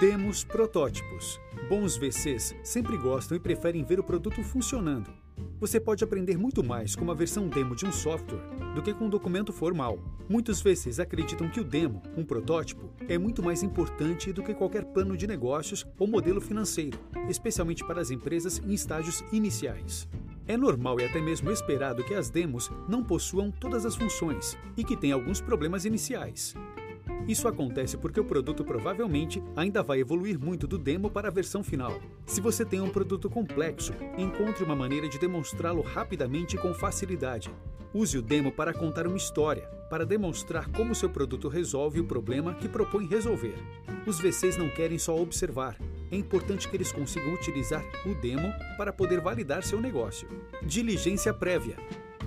Demos 0.00 0.42
protótipos. 0.42 1.38
Bons 1.68 1.98
VCs 1.98 2.54
sempre 2.62 2.96
gostam 2.96 3.36
e 3.36 3.40
preferem 3.40 3.84
ver 3.84 4.00
o 4.00 4.02
produto 4.02 4.42
funcionando. 4.42 5.12
Você 5.60 5.78
pode 5.78 6.02
aprender 6.02 6.38
muito 6.38 6.64
mais 6.64 6.96
com 6.96 7.04
uma 7.04 7.14
versão 7.14 7.46
demo 7.46 7.76
de 7.76 7.84
um 7.84 7.92
software 7.92 8.40
do 8.74 8.82
que 8.82 8.94
com 8.94 9.04
um 9.04 9.10
documento 9.10 9.52
formal. 9.52 9.98
Muitos 10.30 10.62
VCs 10.62 10.98
acreditam 10.98 11.50
que 11.50 11.60
o 11.60 11.64
demo, 11.64 12.02
um 12.16 12.24
protótipo, 12.24 12.90
é 13.06 13.18
muito 13.18 13.42
mais 13.42 13.62
importante 13.62 14.32
do 14.32 14.42
que 14.42 14.54
qualquer 14.54 14.86
plano 14.86 15.14
de 15.14 15.26
negócios 15.26 15.86
ou 15.98 16.06
modelo 16.06 16.40
financeiro, 16.40 16.98
especialmente 17.28 17.84
para 17.84 18.00
as 18.00 18.10
empresas 18.10 18.60
em 18.64 18.72
estágios 18.72 19.22
iniciais. 19.30 20.08
É 20.48 20.56
normal 20.56 21.00
e 21.00 21.04
até 21.04 21.20
mesmo 21.20 21.50
esperado 21.50 22.02
que 22.02 22.14
as 22.14 22.30
demos 22.30 22.70
não 22.88 23.04
possuam 23.04 23.50
todas 23.50 23.84
as 23.84 23.94
funções 23.94 24.56
e 24.74 24.82
que 24.82 24.96
tenham 24.96 25.18
alguns 25.18 25.40
problemas 25.40 25.84
iniciais. 25.84 26.54
Isso 27.28 27.46
acontece 27.46 27.96
porque 27.96 28.20
o 28.20 28.24
produto 28.24 28.64
provavelmente 28.64 29.42
ainda 29.54 29.82
vai 29.82 30.00
evoluir 30.00 30.38
muito 30.38 30.66
do 30.66 30.76
demo 30.76 31.10
para 31.10 31.28
a 31.28 31.30
versão 31.30 31.62
final. 31.62 32.00
Se 32.26 32.40
você 32.40 32.64
tem 32.64 32.80
um 32.80 32.90
produto 32.90 33.30
complexo, 33.30 33.92
encontre 34.18 34.64
uma 34.64 34.74
maneira 34.74 35.08
de 35.08 35.18
demonstrá-lo 35.18 35.82
rapidamente 35.82 36.56
e 36.56 36.58
com 36.58 36.74
facilidade. 36.74 37.50
Use 37.94 38.16
o 38.18 38.22
demo 38.22 38.50
para 38.50 38.72
contar 38.72 39.06
uma 39.06 39.16
história, 39.16 39.62
para 39.88 40.06
demonstrar 40.06 40.68
como 40.70 40.94
seu 40.94 41.10
produto 41.10 41.48
resolve 41.48 42.00
o 42.00 42.04
problema 42.04 42.54
que 42.54 42.68
propõe 42.68 43.06
resolver. 43.06 43.54
Os 44.06 44.18
VCs 44.18 44.56
não 44.56 44.70
querem 44.70 44.98
só 44.98 45.14
observar, 45.14 45.76
é 46.10 46.16
importante 46.16 46.68
que 46.68 46.76
eles 46.76 46.90
consigam 46.90 47.32
utilizar 47.32 47.84
o 48.04 48.14
demo 48.14 48.52
para 48.76 48.92
poder 48.92 49.20
validar 49.20 49.62
seu 49.62 49.80
negócio. 49.80 50.28
Diligência 50.62 51.32
prévia. 51.32 51.76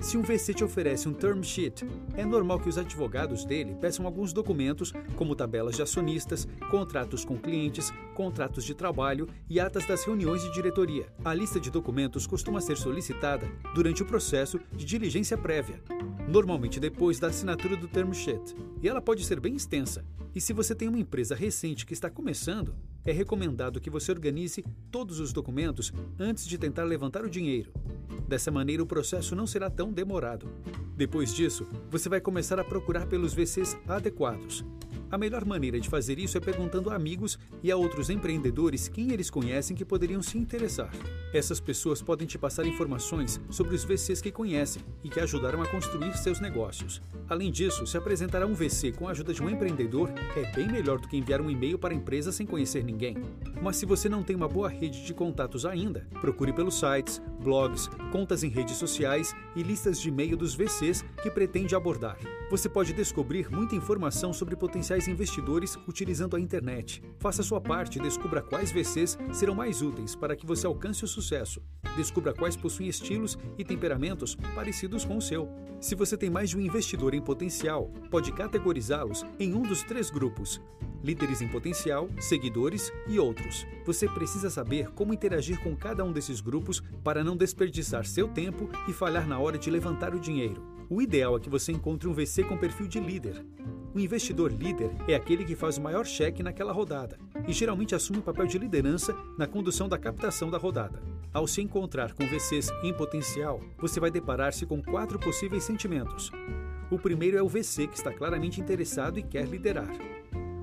Se 0.00 0.16
um 0.16 0.22
VC 0.22 0.54
te 0.54 0.62
oferece 0.62 1.08
um 1.08 1.12
term 1.12 1.42
sheet, 1.42 1.84
é 2.14 2.24
normal 2.24 2.60
que 2.60 2.68
os 2.68 2.78
advogados 2.78 3.44
dele 3.44 3.74
peçam 3.80 4.06
alguns 4.06 4.32
documentos, 4.32 4.92
como 5.16 5.34
tabelas 5.34 5.74
de 5.74 5.82
acionistas, 5.82 6.46
contratos 6.70 7.24
com 7.24 7.36
clientes, 7.36 7.92
contratos 8.14 8.64
de 8.64 8.74
trabalho 8.74 9.28
e 9.48 9.58
atas 9.58 9.86
das 9.86 10.04
reuniões 10.04 10.42
de 10.42 10.52
diretoria. 10.52 11.06
A 11.24 11.34
lista 11.34 11.58
de 11.58 11.70
documentos 11.70 12.26
costuma 12.26 12.60
ser 12.60 12.76
solicitada 12.76 13.50
durante 13.74 14.02
o 14.02 14.06
processo 14.06 14.60
de 14.72 14.84
diligência 14.84 15.36
prévia, 15.36 15.80
normalmente 16.28 16.78
depois 16.78 17.18
da 17.18 17.28
assinatura 17.28 17.76
do 17.76 17.88
term 17.88 18.12
sheet, 18.12 18.54
e 18.82 18.88
ela 18.88 19.00
pode 19.00 19.24
ser 19.24 19.40
bem 19.40 19.56
extensa. 19.56 20.04
E 20.34 20.40
se 20.40 20.52
você 20.52 20.74
tem 20.74 20.88
uma 20.88 21.00
empresa 21.00 21.34
recente 21.34 21.86
que 21.86 21.94
está 21.94 22.10
começando, 22.10 22.74
é 23.06 23.12
recomendado 23.12 23.80
que 23.80 23.88
você 23.88 24.10
organize 24.10 24.64
todos 24.90 25.20
os 25.20 25.32
documentos 25.32 25.92
antes 26.18 26.46
de 26.46 26.58
tentar 26.58 26.84
levantar 26.84 27.24
o 27.24 27.30
dinheiro. 27.30 27.72
Dessa 28.26 28.50
maneira, 28.50 28.82
o 28.82 28.86
processo 28.86 29.36
não 29.36 29.46
será 29.46 29.70
tão 29.70 29.92
demorado. 29.92 30.48
Depois 30.96 31.32
disso, 31.32 31.66
você 31.88 32.08
vai 32.08 32.20
começar 32.20 32.58
a 32.58 32.64
procurar 32.64 33.06
pelos 33.06 33.32
VCs 33.32 33.76
adequados. 33.86 34.64
A 35.08 35.16
melhor 35.16 35.44
maneira 35.44 35.78
de 35.78 35.88
fazer 35.88 36.18
isso 36.18 36.36
é 36.36 36.40
perguntando 36.40 36.90
a 36.90 36.96
amigos 36.96 37.38
e 37.62 37.70
a 37.70 37.76
outros 37.76 38.10
empreendedores 38.10 38.88
quem 38.88 39.12
eles 39.12 39.30
conhecem 39.30 39.76
que 39.76 39.84
poderiam 39.84 40.20
se 40.20 40.36
interessar. 40.36 40.90
Essas 41.32 41.60
pessoas 41.60 42.02
podem 42.02 42.26
te 42.26 42.36
passar 42.36 42.66
informações 42.66 43.40
sobre 43.48 43.76
os 43.76 43.84
VCs 43.84 44.20
que 44.20 44.32
conhecem 44.32 44.82
e 45.04 45.08
que 45.08 45.20
ajudaram 45.20 45.62
a 45.62 45.68
construir 45.68 46.16
seus 46.16 46.40
negócios. 46.40 47.00
Além 47.28 47.52
disso, 47.52 47.86
se 47.86 47.96
apresentar 47.96 48.42
a 48.42 48.46
um 48.46 48.54
VC 48.54 48.90
com 48.92 49.06
a 49.06 49.12
ajuda 49.12 49.32
de 49.32 49.42
um 49.42 49.48
empreendedor 49.48 50.12
é 50.36 50.52
bem 50.52 50.66
melhor 50.66 50.98
do 50.98 51.06
que 51.06 51.16
enviar 51.16 51.40
um 51.40 51.50
e-mail 51.50 51.78
para 51.78 51.94
a 51.94 51.96
empresa 51.96 52.32
sem 52.32 52.46
conhecer 52.46 52.82
ninguém. 52.82 53.16
Mas 53.62 53.76
se 53.76 53.86
você 53.86 54.08
não 54.08 54.24
tem 54.24 54.34
uma 54.34 54.48
boa 54.48 54.68
rede 54.68 55.04
de 55.04 55.14
contatos 55.14 55.64
ainda, 55.64 56.06
procure 56.20 56.52
pelos 56.52 56.78
sites, 56.78 57.22
blogs, 57.40 57.88
contas 58.10 58.42
em 58.42 58.48
redes 58.48 58.76
sociais 58.76 59.34
e 59.54 59.62
listas 59.62 60.00
de 60.00 60.08
e-mail 60.08 60.36
dos 60.36 60.54
VCs 60.54 61.04
que 61.22 61.30
pretende 61.30 61.76
abordar. 61.76 62.18
Você 62.50 62.68
pode 62.68 62.92
descobrir 62.92 63.50
muita 63.50 63.74
informação 63.74 64.32
sobre 64.32 64.54
potenciais 64.54 64.95
investidores 65.06 65.78
utilizando 65.86 66.36
a 66.36 66.40
internet. 66.40 67.02
Faça 67.18 67.42
sua 67.42 67.60
parte 67.60 67.98
e 67.98 68.02
descubra 68.02 68.40
quais 68.40 68.72
VCs 68.72 69.18
serão 69.32 69.54
mais 69.54 69.82
úteis 69.82 70.16
para 70.16 70.34
que 70.34 70.46
você 70.46 70.66
alcance 70.66 71.04
o 71.04 71.08
sucesso. 71.08 71.62
Descubra 71.94 72.32
quais 72.32 72.56
possuem 72.56 72.88
estilos 72.88 73.38
e 73.58 73.64
temperamentos 73.64 74.34
parecidos 74.54 75.04
com 75.04 75.18
o 75.18 75.22
seu. 75.22 75.48
Se 75.78 75.94
você 75.94 76.16
tem 76.16 76.30
mais 76.30 76.50
de 76.50 76.56
um 76.56 76.60
investidor 76.60 77.12
em 77.12 77.20
potencial, 77.20 77.90
pode 78.10 78.32
categorizá-los 78.32 79.24
em 79.38 79.54
um 79.54 79.62
dos 79.62 79.82
três 79.82 80.10
grupos: 80.10 80.60
líderes 81.04 81.42
em 81.42 81.48
potencial, 81.48 82.08
seguidores 82.18 82.90
e 83.06 83.18
outros. 83.18 83.66
Você 83.84 84.08
precisa 84.08 84.48
saber 84.48 84.90
como 84.92 85.12
interagir 85.12 85.62
com 85.62 85.76
cada 85.76 86.02
um 86.02 86.12
desses 86.12 86.40
grupos 86.40 86.82
para 87.04 87.22
não 87.22 87.36
desperdiçar 87.36 88.06
seu 88.06 88.28
tempo 88.28 88.70
e 88.88 88.92
falhar 88.92 89.28
na 89.28 89.38
hora 89.38 89.58
de 89.58 89.70
levantar 89.70 90.14
o 90.14 90.20
dinheiro. 90.20 90.76
O 90.88 91.02
ideal 91.02 91.36
é 91.36 91.40
que 91.40 91.50
você 91.50 91.72
encontre 91.72 92.08
um 92.08 92.14
VC 92.14 92.44
com 92.44 92.56
perfil 92.56 92.86
de 92.86 93.00
líder. 93.00 93.44
O 93.96 93.98
investidor 93.98 94.52
líder 94.52 94.90
é 95.08 95.14
aquele 95.14 95.42
que 95.42 95.56
faz 95.56 95.78
o 95.78 95.80
maior 95.80 96.04
cheque 96.04 96.42
naquela 96.42 96.70
rodada 96.70 97.16
e 97.48 97.52
geralmente 97.54 97.94
assume 97.94 98.18
o 98.18 98.22
papel 98.22 98.46
de 98.46 98.58
liderança 98.58 99.16
na 99.38 99.46
condução 99.46 99.88
da 99.88 99.96
captação 99.96 100.50
da 100.50 100.58
rodada. 100.58 101.02
Ao 101.32 101.46
se 101.46 101.62
encontrar 101.62 102.12
com 102.12 102.26
VCs 102.26 102.68
em 102.82 102.92
potencial, 102.92 103.58
você 103.78 103.98
vai 103.98 104.10
deparar-se 104.10 104.66
com 104.66 104.82
quatro 104.82 105.18
possíveis 105.18 105.64
sentimentos. 105.64 106.30
O 106.90 106.98
primeiro 106.98 107.38
é 107.38 107.42
o 107.42 107.48
VC 107.48 107.86
que 107.86 107.96
está 107.96 108.12
claramente 108.12 108.60
interessado 108.60 109.18
e 109.18 109.22
quer 109.22 109.46
liderar. 109.46 109.88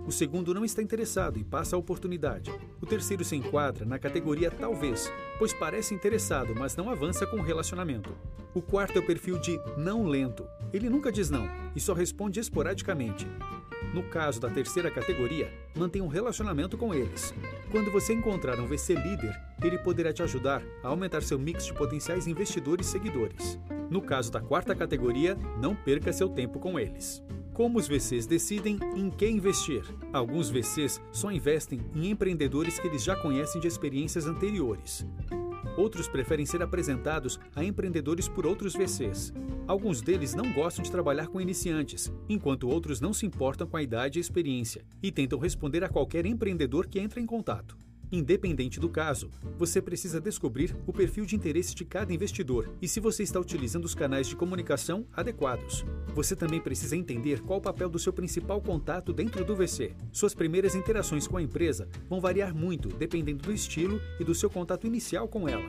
O 0.06 0.12
segundo 0.12 0.54
não 0.54 0.66
está 0.66 0.82
interessado 0.82 1.40
e 1.40 1.44
passa 1.44 1.76
a 1.76 1.80
oportunidade. 1.80 2.52
O 2.82 2.86
terceiro 2.86 3.24
se 3.24 3.36
enquadra 3.36 3.86
na 3.86 3.98
categoria 3.98 4.52
talvez, 4.52 5.12
pois 5.40 5.54
parece 5.54 5.94
interessado, 5.94 6.54
mas 6.54 6.76
não 6.76 6.90
avança 6.90 7.26
com 7.26 7.38
o 7.38 7.42
relacionamento. 7.42 8.14
O 8.54 8.62
quarto 8.62 8.98
é 8.98 9.00
o 9.00 9.06
perfil 9.06 9.40
de 9.40 9.60
não 9.78 10.06
lento. 10.06 10.46
Ele 10.74 10.90
nunca 10.90 11.12
diz 11.12 11.30
não 11.30 11.48
e 11.76 11.80
só 11.80 11.94
responde 11.94 12.40
esporadicamente. 12.40 13.26
No 13.94 14.04
caso 14.04 14.42
da 14.42 14.50
terceira 14.50 14.92
categoria, 14.92 15.52
mantenha 15.76 16.04
um 16.04 16.10
relacionamento 16.10 16.78
com 16.78 16.94
eles. 16.94 17.34
Quando 17.72 17.92
você 17.92 18.14
encontrar 18.14 18.60
um 18.60 18.68
VC 18.68 18.96
líder, 18.96 19.40
ele 19.64 19.78
poderá 19.78 20.12
te 20.12 20.22
ajudar 20.22 20.62
a 20.84 20.88
aumentar 20.90 21.24
seu 21.24 21.40
mix 21.40 21.66
de 21.66 21.74
potenciais 21.74 22.28
investidores 22.28 22.88
e 22.88 22.92
seguidores. 22.92 23.60
No 23.90 24.02
caso 24.02 24.32
da 24.32 24.42
quarta 24.42 24.76
categoria, 24.76 25.38
não 25.62 25.76
perca 25.76 26.12
seu 26.12 26.28
tempo 26.28 26.60
com 26.60 26.80
eles. 26.80 27.24
Como 27.54 27.78
os 27.78 27.88
VCs 27.88 28.26
decidem 28.26 28.80
em 28.96 29.12
que 29.12 29.30
investir? 29.30 29.84
Alguns 30.12 30.50
VCs 30.50 31.00
só 31.12 31.32
investem 31.32 31.80
em 31.96 32.10
empreendedores 32.10 32.80
que 32.80 32.88
eles 32.88 33.04
já 33.04 33.16
conhecem 33.16 33.62
de 33.62 33.68
experiências 33.68 34.26
anteriores. 34.26 35.06
Outros 35.78 36.08
preferem 36.08 36.48
ser 36.48 36.64
apresentados 36.64 37.40
a 37.56 37.64
empreendedores 37.64 38.28
por 38.28 38.48
outros 38.48 38.74
VCs. 38.74 39.32
Alguns 39.68 40.02
deles 40.02 40.34
não 40.34 40.52
gostam 40.52 40.84
de 40.84 40.92
trabalhar 40.92 41.28
com 41.28 41.40
iniciantes, 41.40 42.12
enquanto 42.28 42.68
outros 42.68 43.00
não 43.00 43.14
se 43.14 43.26
importam 43.26 43.68
com 43.68 43.78
a 43.78 43.84
idade 43.84 44.18
e 44.18 44.22
experiência 44.22 44.84
e 45.02 45.12
tentam 45.12 45.38
responder 45.38 45.84
a 45.84 45.90
qualquer 45.90 46.26
empreendedor 46.26 46.88
que 46.88 47.00
entra 47.00 47.20
em 47.20 47.26
contato. 47.26 47.78
Independente 48.14 48.80
do 48.80 48.88
caso, 48.90 49.32
você 49.58 49.82
precisa 49.82 50.22
descobrir 50.22 50.76
o 50.86 50.94
perfil 50.94 51.26
de 51.26 51.36
interesse 51.36 51.74
de 51.74 51.84
cada 51.84 52.14
investidor 52.14 52.70
e 52.80 52.88
se 52.88 53.00
você 53.00 53.24
está 53.24 53.40
utilizando 53.40 53.86
os 53.86 53.96
canais 53.96 54.28
de 54.28 54.36
comunicação 54.36 55.08
adequados. 55.12 55.84
Você 56.14 56.36
também 56.36 56.62
precisa 56.62 56.96
entender 56.96 57.42
qual 57.42 57.58
o 57.58 57.62
papel 57.62 57.90
do 57.90 57.98
seu 57.98 58.14
principal 58.14 58.62
contato 58.62 59.12
dentro 59.12 59.44
do 59.44 59.56
VC. 59.56 59.96
Suas 60.12 60.36
primeiras 60.36 60.76
interações 60.76 61.28
com 61.28 61.38
a 61.38 61.42
empresa 61.42 61.90
vão 62.08 62.22
variar 62.22 62.54
muito 62.54 62.88
dependendo 62.88 63.42
do 63.42 63.52
estilo 63.52 64.00
e 64.20 64.24
do 64.24 64.36
seu 64.36 64.48
contato 64.48 64.86
inicial 64.86 65.28
com 65.28 65.50
ela. 65.50 65.68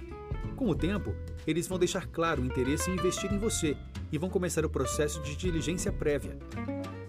Com 0.54 0.68
o 0.68 0.74
tempo, 0.74 1.14
eles 1.46 1.66
vão 1.66 1.78
deixar 1.78 2.06
claro 2.08 2.42
o 2.42 2.44
interesse 2.44 2.90
em 2.90 2.94
investir 2.94 3.32
em 3.32 3.38
você 3.38 3.74
e 4.12 4.18
vão 4.18 4.28
começar 4.28 4.66
o 4.66 4.70
processo 4.70 5.22
de 5.22 5.34
diligência 5.34 5.90
prévia. 5.90 6.36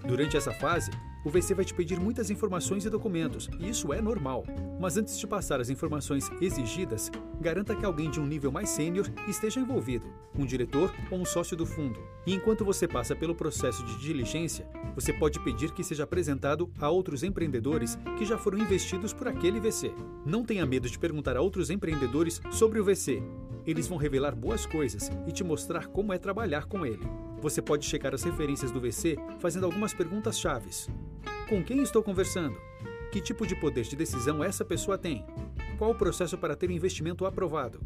Durante 0.08 0.38
essa 0.38 0.52
fase, 0.52 0.92
o 1.26 1.30
VC 1.32 1.56
vai 1.56 1.66
te 1.66 1.74
pedir 1.74 2.00
muitas 2.00 2.30
informações 2.30 2.86
e 2.86 2.90
documentos, 2.90 3.50
e 3.60 3.68
isso 3.68 3.92
é 3.92 4.00
normal. 4.00 4.44
Mas 4.80 4.96
antes 4.96 5.18
de 5.18 5.26
passar 5.26 5.60
as 5.60 5.72
informações 5.72 6.30
exigidas, 6.40 7.12
garanta 7.42 7.76
que 7.76 7.84
alguém 7.84 8.12
de 8.12 8.20
um 8.20 8.28
nível 8.28 8.52
mais 8.52 8.70
sênior 8.70 9.08
esteja 9.28 9.60
envolvido, 9.60 10.06
um 10.38 10.46
diretor 10.46 10.94
ou 11.10 11.18
um 11.18 11.26
sócio 11.26 11.58
do 11.58 11.66
fundo. 11.66 12.00
E 12.28 12.36
enquanto 12.36 12.64
você 12.64 12.88
passa 12.88 13.16
pelo 13.16 13.34
processo 13.34 13.84
de 13.84 13.98
diligência, 13.98 14.70
você 14.94 15.12
pode 15.12 15.40
pedir 15.40 15.72
que 15.72 15.84
seja 15.84 16.04
apresentado 16.04 16.70
a 16.80 16.92
outros 16.92 17.24
empreendedores 17.24 17.98
que 18.20 18.26
já 18.26 18.38
foram 18.38 18.60
investidos 18.60 19.12
por 19.12 19.28
aquele 19.28 19.60
VC. 19.60 19.92
Não 20.24 20.46
tenha 20.46 20.66
medo 20.66 20.88
de 20.88 21.00
perguntar 21.00 21.36
a 21.36 21.42
outros 21.42 21.72
empreendedores 21.72 22.40
sobre 22.52 22.80
o 22.80 22.86
VC. 22.86 23.24
Eles 23.66 23.88
vão 23.88 23.98
revelar 23.98 24.36
boas 24.36 24.68
coisas 24.68 25.10
e 25.26 25.32
te 25.32 25.44
mostrar 25.44 25.88
como 25.88 26.14
é 26.14 26.20
trabalhar 26.20 26.66
com 26.66 26.86
ele. 26.86 27.04
Você 27.42 27.62
pode 27.62 27.86
checar 27.86 28.14
as 28.14 28.24
referências 28.24 28.72
do 28.72 28.80
VC 28.80 29.18
fazendo 29.40 29.66
algumas 29.66 29.94
perguntas 29.94 30.40
chaves. 30.40 30.90
Com 31.48 31.64
quem 31.64 31.82
estou 31.82 32.02
conversando? 32.02 32.58
Que 33.12 33.22
tipo 33.22 33.46
de 33.46 33.56
poder 33.56 33.84
de 33.84 33.96
decisão 33.96 34.44
essa 34.44 34.66
pessoa 34.66 34.98
tem? 34.98 35.26
Qual 35.78 35.92
o 35.92 35.96
processo 35.96 36.38
para 36.38 36.56
ter 36.56 36.70
o 36.70 36.74
investimento 36.74 37.26
aprovado? 37.26 37.80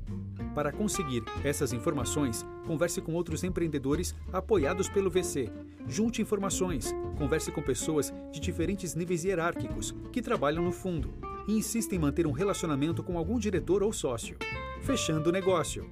Para 0.56 0.72
conseguir 0.72 1.24
essas 1.44 1.74
informações, 1.74 2.46
converse 2.66 3.02
com 3.02 3.14
outros 3.14 3.44
empreendedores 3.44 4.16
apoiados 4.32 4.90
pelo 4.90 5.10
VC. 5.10 5.50
Junte 5.88 6.22
informações, 6.22 6.94
converse 7.18 7.52
com 7.52 7.62
pessoas 7.62 8.14
de 8.32 8.40
diferentes 8.40 8.96
níveis 8.96 9.24
hierárquicos 9.24 9.94
que 10.12 10.22
trabalham 10.22 10.64
no 10.64 10.72
fundo 10.72 11.14
e 11.48 11.54
insista 11.54 11.96
em 11.96 12.00
manter 12.00 12.26
um 12.26 12.32
relacionamento 12.32 13.04
com 13.04 13.18
algum 13.18 13.40
diretor 13.40 13.84
ou 13.84 13.92
sócio. 13.92 14.38
Fechando 14.82 15.30
o 15.30 15.34
negócio. 15.34 15.90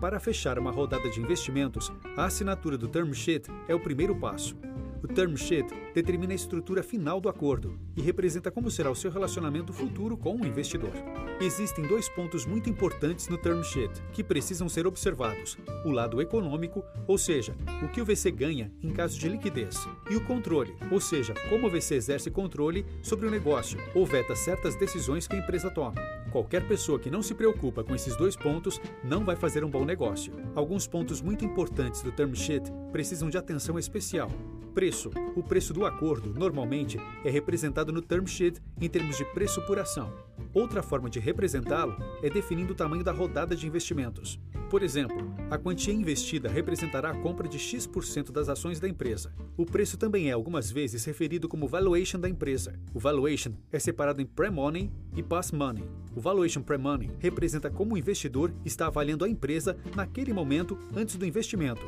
Para 0.00 0.18
fechar 0.18 0.58
uma 0.58 0.70
rodada 0.70 1.10
de 1.10 1.20
investimentos, 1.20 1.92
a 2.16 2.24
assinatura 2.24 2.78
do 2.78 2.88
term 2.88 3.12
sheet 3.12 3.50
é 3.68 3.74
o 3.74 3.80
primeiro 3.80 4.16
passo. 4.16 4.56
O 5.02 5.08
term 5.08 5.36
sheet 5.36 5.68
determina 5.94 6.32
a 6.32 6.36
estrutura 6.36 6.82
final 6.82 7.20
do 7.20 7.28
acordo 7.28 7.78
e 7.94 8.00
representa 8.00 8.50
como 8.50 8.70
será 8.70 8.90
o 8.90 8.94
seu 8.94 9.10
relacionamento 9.10 9.74
futuro 9.74 10.16
com 10.16 10.36
o 10.36 10.46
investidor. 10.46 10.92
Existem 11.38 11.86
dois 11.86 12.08
pontos 12.08 12.46
muito 12.46 12.70
importantes 12.70 13.28
no 13.28 13.36
term 13.36 13.62
sheet 13.62 14.02
que 14.12 14.24
precisam 14.24 14.70
ser 14.70 14.86
observados: 14.86 15.58
o 15.84 15.90
lado 15.90 16.20
econômico, 16.20 16.82
ou 17.06 17.18
seja, 17.18 17.54
o 17.82 17.88
que 17.88 18.00
o 18.00 18.04
VC 18.04 18.30
ganha 18.30 18.72
em 18.82 18.90
caso 18.90 19.18
de 19.18 19.28
liquidez, 19.28 19.86
e 20.10 20.16
o 20.16 20.24
controle, 20.24 20.74
ou 20.90 21.00
seja, 21.00 21.34
como 21.50 21.66
o 21.66 21.70
VC 21.70 21.94
exerce 21.94 22.30
controle 22.30 22.86
sobre 23.02 23.26
o 23.26 23.30
negócio 23.30 23.78
ou 23.94 24.06
veta 24.06 24.34
certas 24.34 24.74
decisões 24.76 25.26
que 25.26 25.36
a 25.36 25.38
empresa 25.38 25.70
toma. 25.70 26.19
Qualquer 26.30 26.66
pessoa 26.66 26.98
que 26.98 27.10
não 27.10 27.22
se 27.22 27.34
preocupa 27.34 27.82
com 27.82 27.94
esses 27.94 28.16
dois 28.16 28.36
pontos 28.36 28.80
não 29.02 29.24
vai 29.24 29.34
fazer 29.34 29.64
um 29.64 29.70
bom 29.70 29.84
negócio. 29.84 30.32
Alguns 30.54 30.86
pontos 30.86 31.20
muito 31.20 31.44
importantes 31.44 32.02
do 32.02 32.12
term 32.12 32.34
sheet 32.34 32.70
precisam 32.92 33.28
de 33.28 33.36
atenção 33.36 33.78
especial. 33.78 34.30
Preço. 34.72 35.10
O 35.34 35.42
preço 35.42 35.74
do 35.74 35.84
acordo, 35.84 36.32
normalmente, 36.32 36.98
é 37.24 37.30
representado 37.30 37.92
no 37.92 38.00
term 38.00 38.26
sheet 38.26 38.60
em 38.80 38.88
termos 38.88 39.16
de 39.16 39.24
preço 39.24 39.60
por 39.66 39.78
ação. 39.80 40.12
Outra 40.54 40.82
forma 40.82 41.10
de 41.10 41.18
representá-lo 41.18 41.96
é 42.22 42.30
definindo 42.30 42.72
o 42.72 42.76
tamanho 42.76 43.02
da 43.02 43.12
rodada 43.12 43.56
de 43.56 43.66
investimentos. 43.66 44.38
Por 44.70 44.84
exemplo, 44.84 45.34
a 45.50 45.58
quantia 45.58 45.92
investida 45.92 46.48
representará 46.48 47.10
a 47.10 47.16
compra 47.16 47.48
de 47.48 47.58
X% 47.58 48.30
das 48.30 48.48
ações 48.48 48.78
da 48.78 48.88
empresa. 48.88 49.34
O 49.56 49.66
preço 49.66 49.98
também 49.98 50.30
é 50.30 50.32
algumas 50.32 50.70
vezes 50.70 51.04
referido 51.04 51.48
como 51.48 51.66
valuation 51.66 52.20
da 52.20 52.28
empresa. 52.28 52.78
O 52.94 53.00
valuation 53.00 53.50
é 53.72 53.80
separado 53.80 54.22
em 54.22 54.26
pre-money 54.26 54.88
e 55.16 55.24
post-money. 55.24 55.82
O 56.14 56.20
valuation 56.20 56.62
pre-money 56.62 57.10
representa 57.18 57.68
como 57.68 57.96
o 57.96 57.98
investidor 57.98 58.54
está 58.64 58.86
avaliando 58.86 59.24
a 59.24 59.28
empresa 59.28 59.76
naquele 59.96 60.32
momento 60.32 60.78
antes 60.94 61.16
do 61.16 61.26
investimento. 61.26 61.82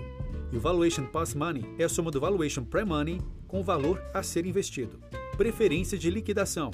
E 0.50 0.56
o 0.56 0.60
Valuation 0.60 1.06
Pass 1.06 1.34
Money 1.34 1.64
é 1.78 1.84
a 1.84 1.88
soma 1.88 2.10
do 2.10 2.20
Valuation 2.20 2.64
Pre-Money 2.64 3.22
com 3.46 3.60
o 3.60 3.64
valor 3.64 4.02
a 4.12 4.24
ser 4.24 4.44
investido. 4.44 4.98
Preferência 5.36 5.96
de 5.96 6.10
liquidação. 6.10 6.70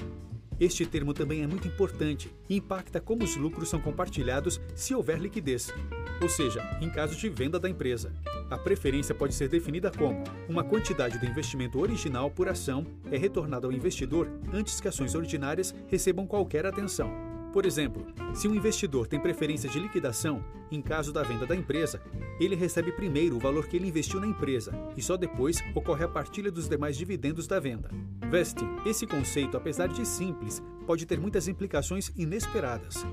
Este 0.61 0.85
termo 0.85 1.15
também 1.15 1.43
é 1.43 1.47
muito 1.47 1.69
importante 1.69 2.33
e 2.49 2.57
impacta 2.57 3.01
como 3.01 3.23
os 3.23 3.37
lucros 3.37 3.69
são 3.69 3.81
compartilhados 3.81 4.61
se 4.75 4.95
houver 4.95 5.19
liquidez, 5.19 5.73
ou 6.21 6.29
seja, 6.29 6.61
em 6.81 6.91
caso 6.91 7.17
de 7.17 7.29
venda 7.29 7.61
da 7.61 7.69
empresa. 7.69 8.13
A 8.51 8.59
preferência 8.59 9.15
pode 9.15 9.35
ser 9.35 9.49
definida 9.49 9.91
como 9.91 10.25
uma 10.49 10.65
quantidade 10.65 11.19
do 11.19 11.27
investimento 11.27 11.79
original 11.79 12.31
por 12.31 12.49
ação 12.49 12.87
é 13.11 13.17
retornada 13.17 13.67
ao 13.67 13.73
investidor 13.73 14.29
antes 14.53 14.81
que 14.81 14.89
ações 14.89 15.15
ordinárias 15.15 15.75
recebam 15.87 16.27
qualquer 16.27 16.67
atenção. 16.67 17.28
Por 17.59 17.67
exemplo, 17.67 18.07
se 18.35 18.47
um 18.47 18.55
investidor 18.55 19.09
tem 19.09 19.19
preferência 19.19 19.69
de 19.69 19.81
liquidação, 19.81 20.45
em 20.71 20.81
caso 20.81 21.13
da 21.13 21.25
venda 21.25 21.45
da 21.45 21.57
empresa, 21.57 22.01
ele 22.39 22.55
recebe 22.55 22.93
primeiro 22.93 23.35
o 23.35 23.41
valor 23.41 23.67
que 23.67 23.77
ele 23.77 23.89
investiu 23.89 24.21
na 24.21 24.29
empresa 24.29 24.73
e 24.97 25.03
só 25.03 25.17
depois 25.17 25.61
ocorre 25.75 26.05
a 26.05 26.09
partilha 26.09 26.53
dos 26.53 26.69
demais 26.69 26.97
dividendos 26.97 27.49
da 27.49 27.59
venda. 27.59 27.91
Vesting. 28.31 28.69
Esse 28.87 29.09
conceito, 29.09 29.57
apesar 29.57 29.89
de 29.89 30.07
simples, 30.07 30.63
pode 30.87 31.05
ter 31.05 31.19
muitas 31.19 31.49
implicações 31.49 32.13
inesperadas. 32.17 33.05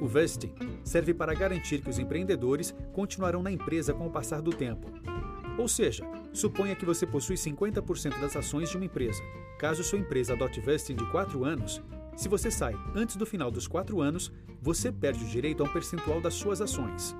O 0.00 0.08
vesting 0.08 0.54
serve 0.82 1.12
para 1.12 1.34
garantir 1.34 1.82
que 1.82 1.90
os 1.90 1.98
empreendedores 1.98 2.74
continuarão 2.94 3.42
na 3.42 3.52
empresa 3.52 3.92
com 3.92 4.06
o 4.06 4.10
passar 4.10 4.40
do 4.40 4.52
tempo. 4.52 4.90
Ou 5.58 5.68
seja, 5.68 6.02
suponha 6.32 6.74
que 6.74 6.86
você 6.86 7.06
possui 7.06 7.36
50% 7.36 8.18
das 8.22 8.36
ações 8.36 8.70
de 8.70 8.76
uma 8.78 8.86
empresa. 8.86 9.22
Caso 9.58 9.84
sua 9.84 9.98
empresa 9.98 10.32
adote 10.32 10.62
vesting 10.62 10.96
de 10.96 11.04
4 11.10 11.44
anos, 11.44 11.82
se 12.16 12.28
você 12.28 12.50
sai 12.50 12.74
antes 12.94 13.16
do 13.16 13.26
final 13.26 13.50
dos 13.50 13.66
4 13.66 14.00
anos, 14.00 14.32
você 14.60 14.92
perde 14.92 15.24
o 15.24 15.28
direito 15.28 15.62
a 15.62 15.66
um 15.66 15.72
percentual 15.72 16.20
das 16.20 16.34
suas 16.34 16.60
ações. 16.60 17.16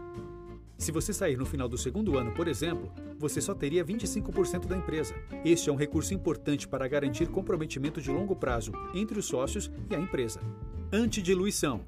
Se 0.77 0.91
você 0.91 1.13
sair 1.13 1.37
no 1.37 1.47
final 1.47 1.69
do 1.69 1.79
segundo 1.79 2.19
ano, 2.19 2.33
por 2.33 2.49
exemplo, 2.49 2.93
você 3.19 3.41
só 3.41 3.55
teria 3.55 3.85
25% 3.85 4.67
da 4.67 4.77
empresa. 4.77 5.15
Este 5.45 5.71
é 5.71 5.73
um 5.73 5.77
recurso 5.77 6.13
importante 6.13 6.67
para 6.67 6.89
garantir 6.89 7.29
comprometimento 7.29 8.01
de 8.01 8.11
longo 8.11 8.35
prazo 8.35 8.73
entre 8.93 9.19
os 9.19 9.27
sócios 9.27 9.71
e 9.89 9.95
a 9.95 10.01
empresa. 10.01 10.41
Antidiluição. 10.93 11.85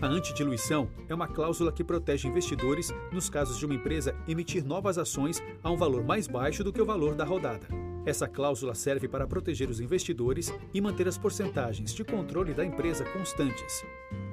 A 0.00 0.06
antidiluição 0.06 0.88
é 1.08 1.14
uma 1.14 1.28
cláusula 1.28 1.72
que 1.72 1.84
protege 1.84 2.28
investidores 2.28 2.90
nos 3.12 3.28
casos 3.28 3.58
de 3.58 3.66
uma 3.66 3.74
empresa 3.74 4.14
emitir 4.26 4.64
novas 4.64 4.96
ações 4.96 5.42
a 5.62 5.70
um 5.70 5.76
valor 5.76 6.04
mais 6.04 6.26
baixo 6.26 6.64
do 6.64 6.72
que 6.72 6.80
o 6.80 6.86
valor 6.86 7.14
da 7.14 7.24
rodada. 7.24 7.87
Essa 8.08 8.26
cláusula 8.26 8.74
serve 8.74 9.06
para 9.06 9.26
proteger 9.26 9.68
os 9.68 9.80
investidores 9.80 10.50
e 10.72 10.80
manter 10.80 11.06
as 11.06 11.18
porcentagens 11.18 11.92
de 11.92 12.02
controle 12.02 12.54
da 12.54 12.64
empresa 12.64 13.04
constantes. 13.04 13.84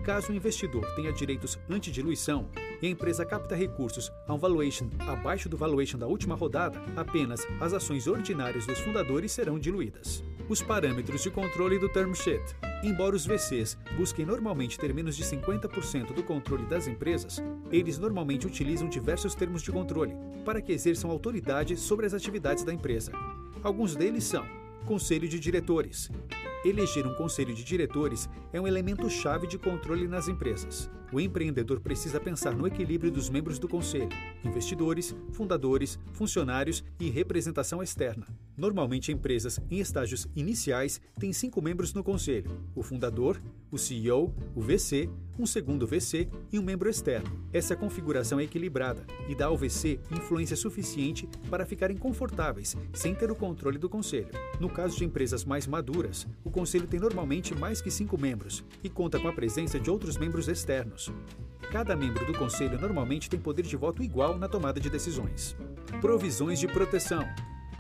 Caso 0.02 0.32
o 0.32 0.36
investidor 0.36 0.86
tenha 0.96 1.12
direitos 1.12 1.60
anti-diluição 1.70 2.48
e 2.82 2.88
a 2.88 2.90
empresa 2.90 3.26
capta 3.26 3.54
recursos 3.54 4.10
a 4.30 4.34
um 4.34 4.38
valuation 4.38 4.90
abaixo 5.00 5.50
do 5.50 5.58
valuation 5.58 5.98
da 5.98 6.08
última 6.08 6.36
rodada, 6.36 6.82
apenas 6.96 7.46
as 7.60 7.74
ações 7.74 8.08
ordinárias 8.08 8.66
dos 8.66 8.80
fundadores 8.80 9.34
serão 9.34 9.60
diluídas. 9.60 10.24
Os 10.48 10.62
parâmetros 10.62 11.24
de 11.24 11.30
controle 11.30 11.78
do 11.78 11.90
term 11.90 12.14
sheet. 12.14 12.56
Embora 12.82 13.14
os 13.14 13.26
VCs 13.26 13.78
busquem 13.98 14.26
normalmente 14.26 14.80
ter 14.80 14.94
menos 14.94 15.18
de 15.18 15.24
50% 15.26 16.14
do 16.14 16.24
controle 16.24 16.66
das 16.68 16.88
empresas, 16.88 17.44
eles 17.70 17.98
normalmente 17.98 18.48
utilizam 18.48 18.88
diversos 18.88 19.36
termos 19.36 19.62
de 19.62 19.72
controle 19.74 20.16
para 20.46 20.62
que 20.62 20.72
exerçam 20.72 21.12
autoridade 21.12 21.76
sobre 21.76 22.06
as 22.06 22.14
atividades 22.14 22.64
da 22.64 22.74
empresa. 22.74 23.12
Alguns 23.66 23.96
deles 23.96 24.26
são 24.26 24.46
Conselho 24.86 25.28
de 25.28 25.40
Diretores. 25.40 26.12
Eleger 26.64 27.08
um 27.08 27.16
conselho 27.16 27.52
de 27.52 27.64
diretores 27.64 28.30
é 28.54 28.62
um 28.62 28.68
elemento 28.68 29.10
chave 29.10 29.48
de 29.48 29.58
controle 29.58 30.08
nas 30.08 30.28
empresas. 30.28 30.88
O 31.16 31.20
empreendedor 31.22 31.80
precisa 31.80 32.20
pensar 32.20 32.54
no 32.54 32.68
equilíbrio 32.68 33.10
dos 33.10 33.30
membros 33.30 33.58
do 33.58 33.70
conselho: 33.70 34.10
investidores, 34.44 35.16
fundadores, 35.32 35.98
funcionários 36.12 36.84
e 37.00 37.10
representação 37.10 37.82
externa. 37.82 38.28
Normalmente, 38.58 39.14
empresas 39.14 39.58
em 39.72 39.80
estágios 39.80 40.28
iniciais 40.36 41.00
têm 41.18 41.32
cinco 41.32 41.62
membros 41.62 41.94
no 41.94 42.04
conselho: 42.04 42.60
o 42.76 42.84
fundador, 42.84 43.42
o 43.72 43.78
CEO, 43.78 44.36
o 44.54 44.60
VC, 44.60 45.10
um 45.40 45.46
segundo 45.46 45.88
VC 45.88 46.28
e 46.52 46.60
um 46.60 46.64
membro 46.64 46.90
externo. 46.90 47.48
Essa 47.52 47.76
configuração 47.76 48.40
é 48.40 48.44
equilibrada 48.44 49.06
e 49.30 49.36
dá 49.36 49.46
ao 49.46 49.58
VC 49.58 50.00
influência 50.12 50.56
suficiente 50.56 51.30
para 51.50 51.66
ficarem 51.66 51.98
confortáveis, 51.98 52.76
sem 52.94 53.16
ter 53.16 53.32
o 53.32 53.36
controle 53.36 53.78
do 53.78 53.90
conselho. 53.90 54.30
No 54.60 54.70
caso 54.70 54.98
de 54.98 55.06
empresas 55.06 55.46
mais 55.46 55.68
maduras, 55.68 56.28
o 56.44 56.52
conselho 56.52 56.88
tem 56.88 57.00
normalmente 57.00 57.54
mais 57.56 57.82
que 57.82 57.92
cinco 57.92 58.20
membros 58.20 58.64
e 58.84 58.90
conta 58.90 59.20
com 59.20 59.28
a 59.28 59.34
presença 59.34 59.80
de 59.80 59.90
outros 59.90 60.18
membros 60.18 60.48
externos. 60.48 61.05
Cada 61.72 61.96
membro 61.96 62.26
do 62.26 62.38
conselho 62.38 62.80
normalmente 62.80 63.30
tem 63.30 63.40
poder 63.40 63.64
de 63.64 63.76
voto 63.76 64.04
igual 64.04 64.38
na 64.38 64.48
tomada 64.48 64.80
de 64.80 64.90
decisões. 64.90 65.56
Provisões 66.00 66.60
de 66.60 66.68
proteção 66.68 67.26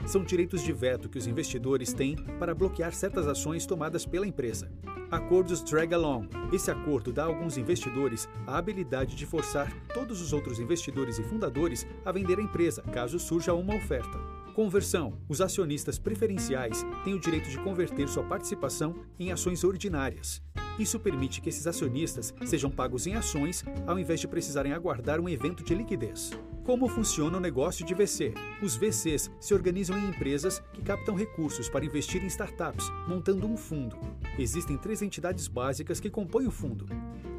são 0.05 0.23
direitos 0.23 0.61
de 0.61 0.71
veto 0.71 1.09
que 1.09 1.17
os 1.17 1.27
investidores 1.27 1.93
têm 1.93 2.15
para 2.39 2.53
bloquear 2.53 2.93
certas 2.93 3.27
ações 3.27 3.65
tomadas 3.65 4.05
pela 4.05 4.27
empresa. 4.27 4.71
Acordos 5.09 5.63
drag 5.63 5.93
along. 5.93 6.27
Esse 6.51 6.69
acordo 6.69 7.13
dá 7.13 7.23
a 7.23 7.27
alguns 7.27 7.57
investidores 7.57 8.27
a 8.45 8.57
habilidade 8.57 9.15
de 9.15 9.25
forçar 9.25 9.71
todos 9.93 10.21
os 10.21 10.33
outros 10.33 10.59
investidores 10.59 11.17
e 11.19 11.23
fundadores 11.23 11.87
a 12.03 12.11
vender 12.11 12.39
a 12.39 12.43
empresa, 12.43 12.81
caso 12.81 13.19
surja 13.19 13.53
uma 13.53 13.75
oferta. 13.75 14.34
Conversão. 14.55 15.19
Os 15.27 15.41
acionistas 15.41 15.99
preferenciais 15.99 16.81
têm 17.03 17.13
o 17.13 17.19
direito 17.19 17.49
de 17.49 17.59
converter 17.59 18.07
sua 18.07 18.23
participação 18.23 18.95
em 19.19 19.29
ações 19.29 19.65
ordinárias. 19.65 20.41
Isso 20.79 20.97
permite 20.97 21.41
que 21.41 21.49
esses 21.49 21.67
acionistas 21.67 22.33
sejam 22.45 22.71
pagos 22.71 23.05
em 23.05 23.15
ações 23.15 23.65
ao 23.85 23.99
invés 23.99 24.21
de 24.21 24.29
precisarem 24.29 24.71
aguardar 24.71 25.19
um 25.19 25.27
evento 25.27 25.61
de 25.61 25.75
liquidez. 25.75 26.31
Como 26.63 26.87
funciona 26.87 27.37
o 27.37 27.41
negócio 27.41 27.85
de 27.85 27.93
VC? 27.93 28.33
Os 28.61 28.77
VCs 28.77 29.29
se 29.41 29.53
organizam 29.53 29.97
em 29.97 30.07
empresas 30.07 30.63
que 30.71 30.81
captam 30.81 31.15
recursos 31.15 31.67
para 31.67 31.85
investir 31.85 32.23
em 32.23 32.27
startups, 32.27 32.89
montando 33.09 33.45
um 33.45 33.57
fundo. 33.57 33.97
Existem 34.39 34.77
três 34.77 35.01
entidades 35.01 35.49
básicas 35.49 35.99
que 35.99 36.09
compõem 36.09 36.47
o 36.47 36.51
fundo. 36.51 36.85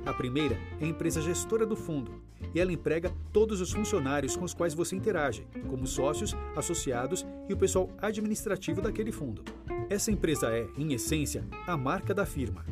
A 0.06 0.12
primeira 0.14 0.56
é 0.80 0.84
a 0.84 0.88
empresa 0.88 1.20
gestora 1.20 1.66
do 1.66 1.74
fundo, 1.74 2.22
e 2.54 2.60
ela 2.60 2.72
emprega 2.72 3.12
todos 3.32 3.60
os 3.60 3.72
funcionários 3.72 4.36
com 4.36 4.44
os 4.44 4.54
quais 4.54 4.72
você 4.72 4.94
interage, 4.94 5.44
como 5.68 5.84
sócios, 5.84 6.32
associados 6.54 7.26
e 7.48 7.52
o 7.52 7.56
pessoal 7.56 7.90
administrativo 8.00 8.80
daquele 8.80 9.10
fundo. 9.10 9.42
Essa 9.90 10.12
empresa 10.12 10.48
é, 10.50 10.64
em 10.78 10.92
essência, 10.92 11.44
a 11.66 11.76
marca 11.76 12.14
da 12.14 12.24
firma. 12.24 12.64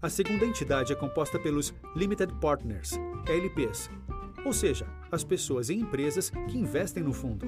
A 0.00 0.08
segunda 0.08 0.46
entidade 0.46 0.92
é 0.92 0.96
composta 0.96 1.36
pelos 1.36 1.74
Limited 1.96 2.32
Partners, 2.34 2.92
LPs, 3.26 3.90
ou 4.44 4.52
seja, 4.52 4.86
as 5.10 5.24
pessoas 5.24 5.70
e 5.70 5.74
empresas 5.74 6.30
que 6.48 6.56
investem 6.56 7.02
no 7.02 7.12
fundo. 7.12 7.44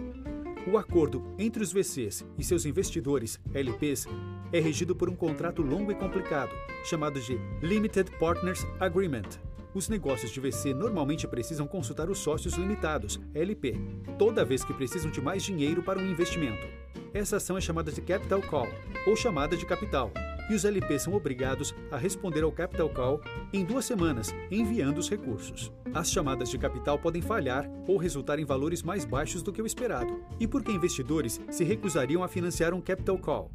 O 0.66 0.76
acordo 0.76 1.24
entre 1.38 1.62
os 1.62 1.72
VCs 1.72 2.26
e 2.36 2.42
seus 2.42 2.66
investidores, 2.66 3.40
LPs, 3.54 4.06
é 4.52 4.60
regido 4.60 4.94
por 4.94 5.08
um 5.08 5.16
contrato 5.16 5.62
longo 5.62 5.92
e 5.92 5.94
complicado, 5.94 6.50
chamado 6.84 7.20
de 7.20 7.38
Limited 7.62 8.10
Partners 8.18 8.66
Agreement. 8.78 9.28
Os 9.72 9.88
negócios 9.88 10.32
de 10.32 10.40
VC 10.40 10.74
normalmente 10.74 11.28
precisam 11.28 11.66
consultar 11.66 12.10
os 12.10 12.18
sócios 12.18 12.54
limitados, 12.54 13.20
LP, 13.32 13.76
toda 14.18 14.44
vez 14.44 14.64
que 14.64 14.74
precisam 14.74 15.10
de 15.10 15.20
mais 15.20 15.44
dinheiro 15.44 15.82
para 15.82 15.98
um 15.98 16.10
investimento. 16.10 16.66
Essa 17.14 17.36
ação 17.36 17.56
é 17.56 17.60
chamada 17.60 17.92
de 17.92 18.00
Capital 18.00 18.42
Call, 18.42 18.68
ou 19.06 19.14
chamada 19.14 19.56
de 19.56 19.64
capital, 19.64 20.10
e 20.50 20.54
os 20.54 20.64
LPs 20.64 21.02
são 21.02 21.14
obrigados 21.14 21.72
a 21.92 21.96
responder 21.96 22.42
ao 22.42 22.50
Capital 22.50 22.88
Call 22.90 23.20
em 23.52 23.64
duas 23.64 23.84
semanas, 23.84 24.34
enviando 24.50 24.98
os 24.98 25.08
recursos. 25.08 25.72
As 25.94 26.10
chamadas 26.10 26.50
de 26.50 26.58
capital 26.58 26.98
podem 26.98 27.22
falhar 27.22 27.70
ou 27.86 27.96
resultar 27.96 28.38
em 28.40 28.44
valores 28.44 28.82
mais 28.82 29.04
baixos 29.04 29.42
do 29.42 29.52
que 29.52 29.62
o 29.62 29.66
esperado. 29.66 30.20
E 30.40 30.48
por 30.48 30.64
que 30.64 30.72
investidores 30.72 31.40
se 31.50 31.62
recusariam 31.62 32.24
a 32.24 32.28
financiar 32.28 32.74
um 32.74 32.80
Capital 32.80 33.18
Call? 33.18 33.50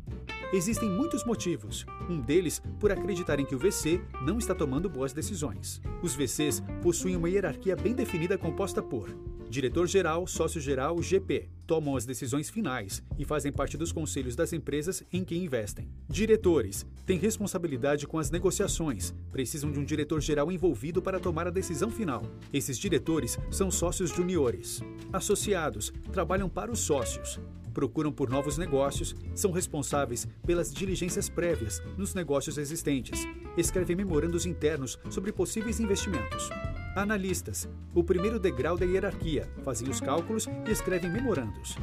Existem 0.55 0.89
muitos 0.89 1.25
motivos, 1.25 1.85
um 2.09 2.21
deles 2.21 2.61
por 2.79 2.89
acreditarem 2.89 3.45
que 3.45 3.53
o 3.53 3.59
VC 3.59 3.99
não 4.25 4.37
está 4.37 4.55
tomando 4.55 4.89
boas 4.89 5.11
decisões. 5.11 5.81
Os 6.01 6.15
VCs 6.15 6.63
possuem 6.81 7.17
uma 7.17 7.29
hierarquia 7.29 7.75
bem 7.75 7.93
definida 7.93 8.37
composta 8.37 8.81
por 8.81 9.13
Diretor-geral, 9.49 10.25
sócio-geral, 10.25 11.01
GP, 11.01 11.49
tomam 11.67 11.95
as 11.95 12.05
decisões 12.05 12.49
finais 12.49 13.03
e 13.17 13.23
fazem 13.23 13.51
parte 13.51 13.77
dos 13.77 13.91
conselhos 13.91 14.35
das 14.35 14.53
empresas 14.53 15.03
em 15.13 15.23
que 15.23 15.35
investem. 15.35 15.89
Diretores 16.09 16.85
têm 17.05 17.17
responsabilidade 17.17 18.07
com 18.07 18.17
as 18.17 18.31
negociações, 18.31 19.13
precisam 19.31 19.71
de 19.71 19.79
um 19.79 19.83
diretor-geral 19.83 20.51
envolvido 20.51 21.01
para 21.01 21.19
tomar 21.19 21.47
a 21.47 21.51
decisão 21.51 21.91
final. 21.91 22.23
Esses 22.51 22.77
diretores 22.77 23.37
são 23.51 23.69
sócios 23.69 24.09
juniores. 24.09 24.81
Associados 25.13 25.93
trabalham 26.11 26.49
para 26.49 26.71
os 26.71 26.79
sócios, 26.79 27.39
procuram 27.75 28.11
por 28.11 28.29
novos 28.29 28.57
negócios, 28.57 29.13
são 29.35 29.51
responsáveis 29.51 30.25
pelas 30.47 30.73
diligências 30.73 31.27
prévias 31.27 31.83
nos 31.97 32.15
negócios 32.15 32.57
existentes, 32.57 33.27
escrevem 33.57 33.97
memorandos 33.97 34.45
internos 34.45 34.97
sobre 35.09 35.33
possíveis 35.33 35.81
investimentos. 35.81 36.49
Analistas, 36.95 37.67
o 37.93 38.01
primeiro 38.01 38.39
degrau 38.39 38.77
da 38.77 38.85
hierarquia, 38.85 39.51
fazem 39.63 39.89
os 39.89 39.99
cálculos 39.99 40.47
e 40.65 40.71
escrevem 40.71 41.11
memorandos. 41.11 41.75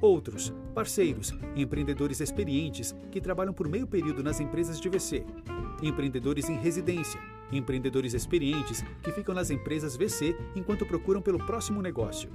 Outros, 0.00 0.52
parceiros, 0.74 1.32
empreendedores 1.54 2.18
experientes 2.20 2.94
que 3.10 3.20
trabalham 3.20 3.52
por 3.52 3.68
meio 3.68 3.86
período 3.86 4.22
nas 4.22 4.40
empresas 4.40 4.80
de 4.80 4.88
VC. 4.88 5.24
Empreendedores 5.82 6.48
em 6.48 6.56
residência, 6.56 7.20
empreendedores 7.52 8.14
experientes 8.14 8.84
que 9.02 9.12
ficam 9.12 9.34
nas 9.34 9.50
empresas 9.50 9.96
VC 9.96 10.36
enquanto 10.54 10.86
procuram 10.86 11.20
pelo 11.20 11.38
próximo 11.38 11.82
negócio. 11.82 12.30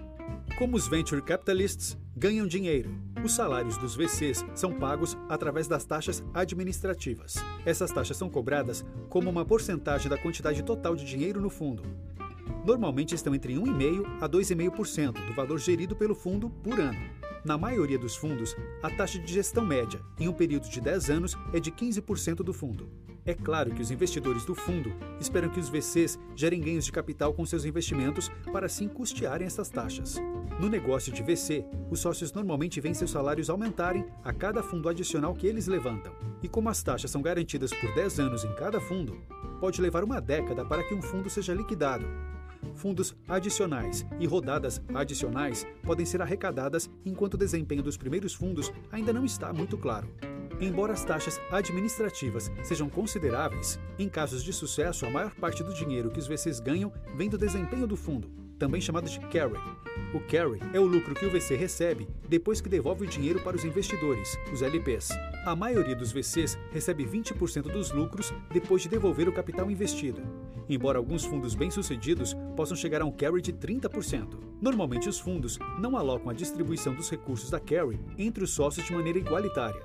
Como 0.57 0.75
os 0.75 0.87
venture 0.87 1.21
capitalists 1.21 1.97
ganham 2.15 2.47
dinheiro? 2.47 2.89
Os 3.23 3.33
salários 3.33 3.77
dos 3.77 3.95
VCs 3.95 4.45
são 4.55 4.73
pagos 4.73 5.17
através 5.29 5.67
das 5.67 5.85
taxas 5.85 6.23
administrativas. 6.33 7.35
Essas 7.65 7.91
taxas 7.91 8.17
são 8.17 8.29
cobradas 8.29 8.85
como 9.09 9.29
uma 9.29 9.45
porcentagem 9.45 10.09
da 10.09 10.17
quantidade 10.17 10.63
total 10.63 10.95
de 10.95 11.05
dinheiro 11.05 11.39
no 11.39 11.49
fundo. 11.49 11.83
Normalmente 12.65 13.13
estão 13.13 13.35
entre 13.35 13.53
1,5% 13.53 14.21
a 14.21 14.27
2,5% 14.27 15.25
do 15.25 15.33
valor 15.33 15.59
gerido 15.59 15.95
pelo 15.95 16.15
fundo 16.15 16.49
por 16.49 16.79
ano. 16.79 17.26
Na 17.47 17.57
maioria 17.57 17.97
dos 17.97 18.13
fundos, 18.13 18.57
a 18.83 18.89
taxa 18.89 19.17
de 19.17 19.33
gestão 19.33 19.65
média, 19.65 20.01
em 20.19 20.27
um 20.27 20.33
período 20.33 20.67
de 20.67 20.81
10 20.81 21.09
anos, 21.09 21.37
é 21.53 21.61
de 21.61 21.71
15% 21.71 22.43
do 22.43 22.51
fundo. 22.51 22.89
É 23.25 23.33
claro 23.33 23.73
que 23.73 23.81
os 23.81 23.89
investidores 23.89 24.43
do 24.43 24.53
fundo 24.53 24.93
esperam 25.17 25.47
que 25.47 25.57
os 25.57 25.69
VCs 25.69 26.19
gerem 26.35 26.59
ganhos 26.59 26.83
de 26.83 26.91
capital 26.91 27.33
com 27.33 27.45
seus 27.45 27.63
investimentos 27.63 28.29
para 28.51 28.65
assim 28.65 28.89
custearem 28.89 29.47
essas 29.47 29.69
taxas. 29.69 30.17
No 30.59 30.67
negócio 30.67 31.09
de 31.09 31.23
VC, 31.23 31.63
os 31.89 32.01
sócios 32.01 32.33
normalmente 32.33 32.81
veem 32.81 32.93
seus 32.93 33.11
salários 33.11 33.49
aumentarem 33.49 34.05
a 34.25 34.33
cada 34.33 34.61
fundo 34.61 34.89
adicional 34.89 35.33
que 35.33 35.47
eles 35.47 35.67
levantam. 35.67 36.13
E 36.43 36.49
como 36.49 36.67
as 36.67 36.83
taxas 36.83 37.09
são 37.09 37.21
garantidas 37.21 37.71
por 37.71 37.95
10 37.95 38.19
anos 38.19 38.43
em 38.43 38.53
cada 38.55 38.81
fundo, 38.81 39.21
pode 39.61 39.81
levar 39.81 40.03
uma 40.03 40.19
década 40.19 40.65
para 40.65 40.83
que 40.83 40.93
um 40.93 41.01
fundo 41.01 41.29
seja 41.29 41.53
liquidado, 41.53 42.05
fundos 42.75 43.15
adicionais 43.27 44.05
e 44.19 44.27
rodadas 44.27 44.81
adicionais 44.93 45.65
podem 45.83 46.05
ser 46.05 46.21
arrecadadas 46.21 46.89
enquanto 47.05 47.35
o 47.35 47.37
desempenho 47.37 47.83
dos 47.83 47.97
primeiros 47.97 48.33
fundos 48.33 48.71
ainda 48.91 49.11
não 49.13 49.25
está 49.25 49.51
muito 49.53 49.77
claro. 49.77 50.09
Embora 50.59 50.93
as 50.93 51.05
taxas 51.05 51.39
administrativas 51.51 52.51
sejam 52.63 52.89
consideráveis, 52.89 53.79
em 53.99 54.09
casos 54.09 54.43
de 54.43 54.51
sucesso, 54.51 55.05
a 55.05 55.09
maior 55.09 55.33
parte 55.35 55.63
do 55.63 55.73
dinheiro 55.73 56.09
que 56.09 56.19
os 56.19 56.27
VCs 56.27 56.59
ganham 56.59 56.91
vem 57.15 57.29
do 57.29 57.37
desempenho 57.37 57.85
do 57.85 57.95
fundo, 57.95 58.27
também 58.57 58.81
chamado 58.81 59.07
de 59.07 59.19
carry. 59.19 59.59
O 60.13 60.19
carry 60.19 60.59
é 60.73 60.79
o 60.79 60.85
lucro 60.85 61.13
que 61.13 61.25
o 61.25 61.29
VC 61.29 61.55
recebe 61.55 62.07
depois 62.27 62.59
que 62.59 62.69
devolve 62.69 63.05
o 63.05 63.09
dinheiro 63.09 63.39
para 63.41 63.55
os 63.55 63.63
investidores, 63.63 64.37
os 64.51 64.61
LPs. 64.61 65.09
A 65.45 65.55
maioria 65.55 65.95
dos 65.95 66.11
VCs 66.11 66.57
recebe 66.71 67.05
20% 67.05 67.63
dos 67.63 67.91
lucros 67.91 68.33
depois 68.51 68.81
de 68.81 68.89
devolver 68.89 69.29
o 69.29 69.33
capital 69.33 69.69
investido, 69.69 70.21
embora 70.67 70.97
alguns 70.97 71.23
fundos 71.23 71.55
bem-sucedidos 71.55 72.35
possam 72.57 72.75
chegar 72.75 73.03
a 73.03 73.05
um 73.05 73.11
carry 73.11 73.39
de 73.39 73.53
30%. 73.53 74.39
Normalmente, 74.59 75.07
os 75.07 75.19
fundos 75.19 75.59
não 75.79 75.95
alocam 75.95 76.31
a 76.31 76.33
distribuição 76.33 76.95
dos 76.95 77.09
recursos 77.09 77.51
da 77.51 77.59
carry 77.59 77.99
entre 78.17 78.43
os 78.43 78.49
sócios 78.49 78.85
de 78.85 78.93
maneira 78.93 79.19
igualitária. 79.19 79.81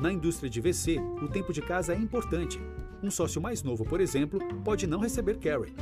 Na 0.00 0.10
indústria 0.10 0.48
de 0.48 0.60
VC, 0.60 0.98
o 1.22 1.28
tempo 1.28 1.52
de 1.52 1.60
casa 1.60 1.92
é 1.92 1.96
importante. 1.96 2.58
Um 3.02 3.10
sócio 3.10 3.42
mais 3.42 3.62
novo, 3.62 3.84
por 3.84 4.00
exemplo, 4.00 4.40
pode 4.64 4.86
não 4.86 5.00
receber 5.00 5.38
carry. 5.38 5.74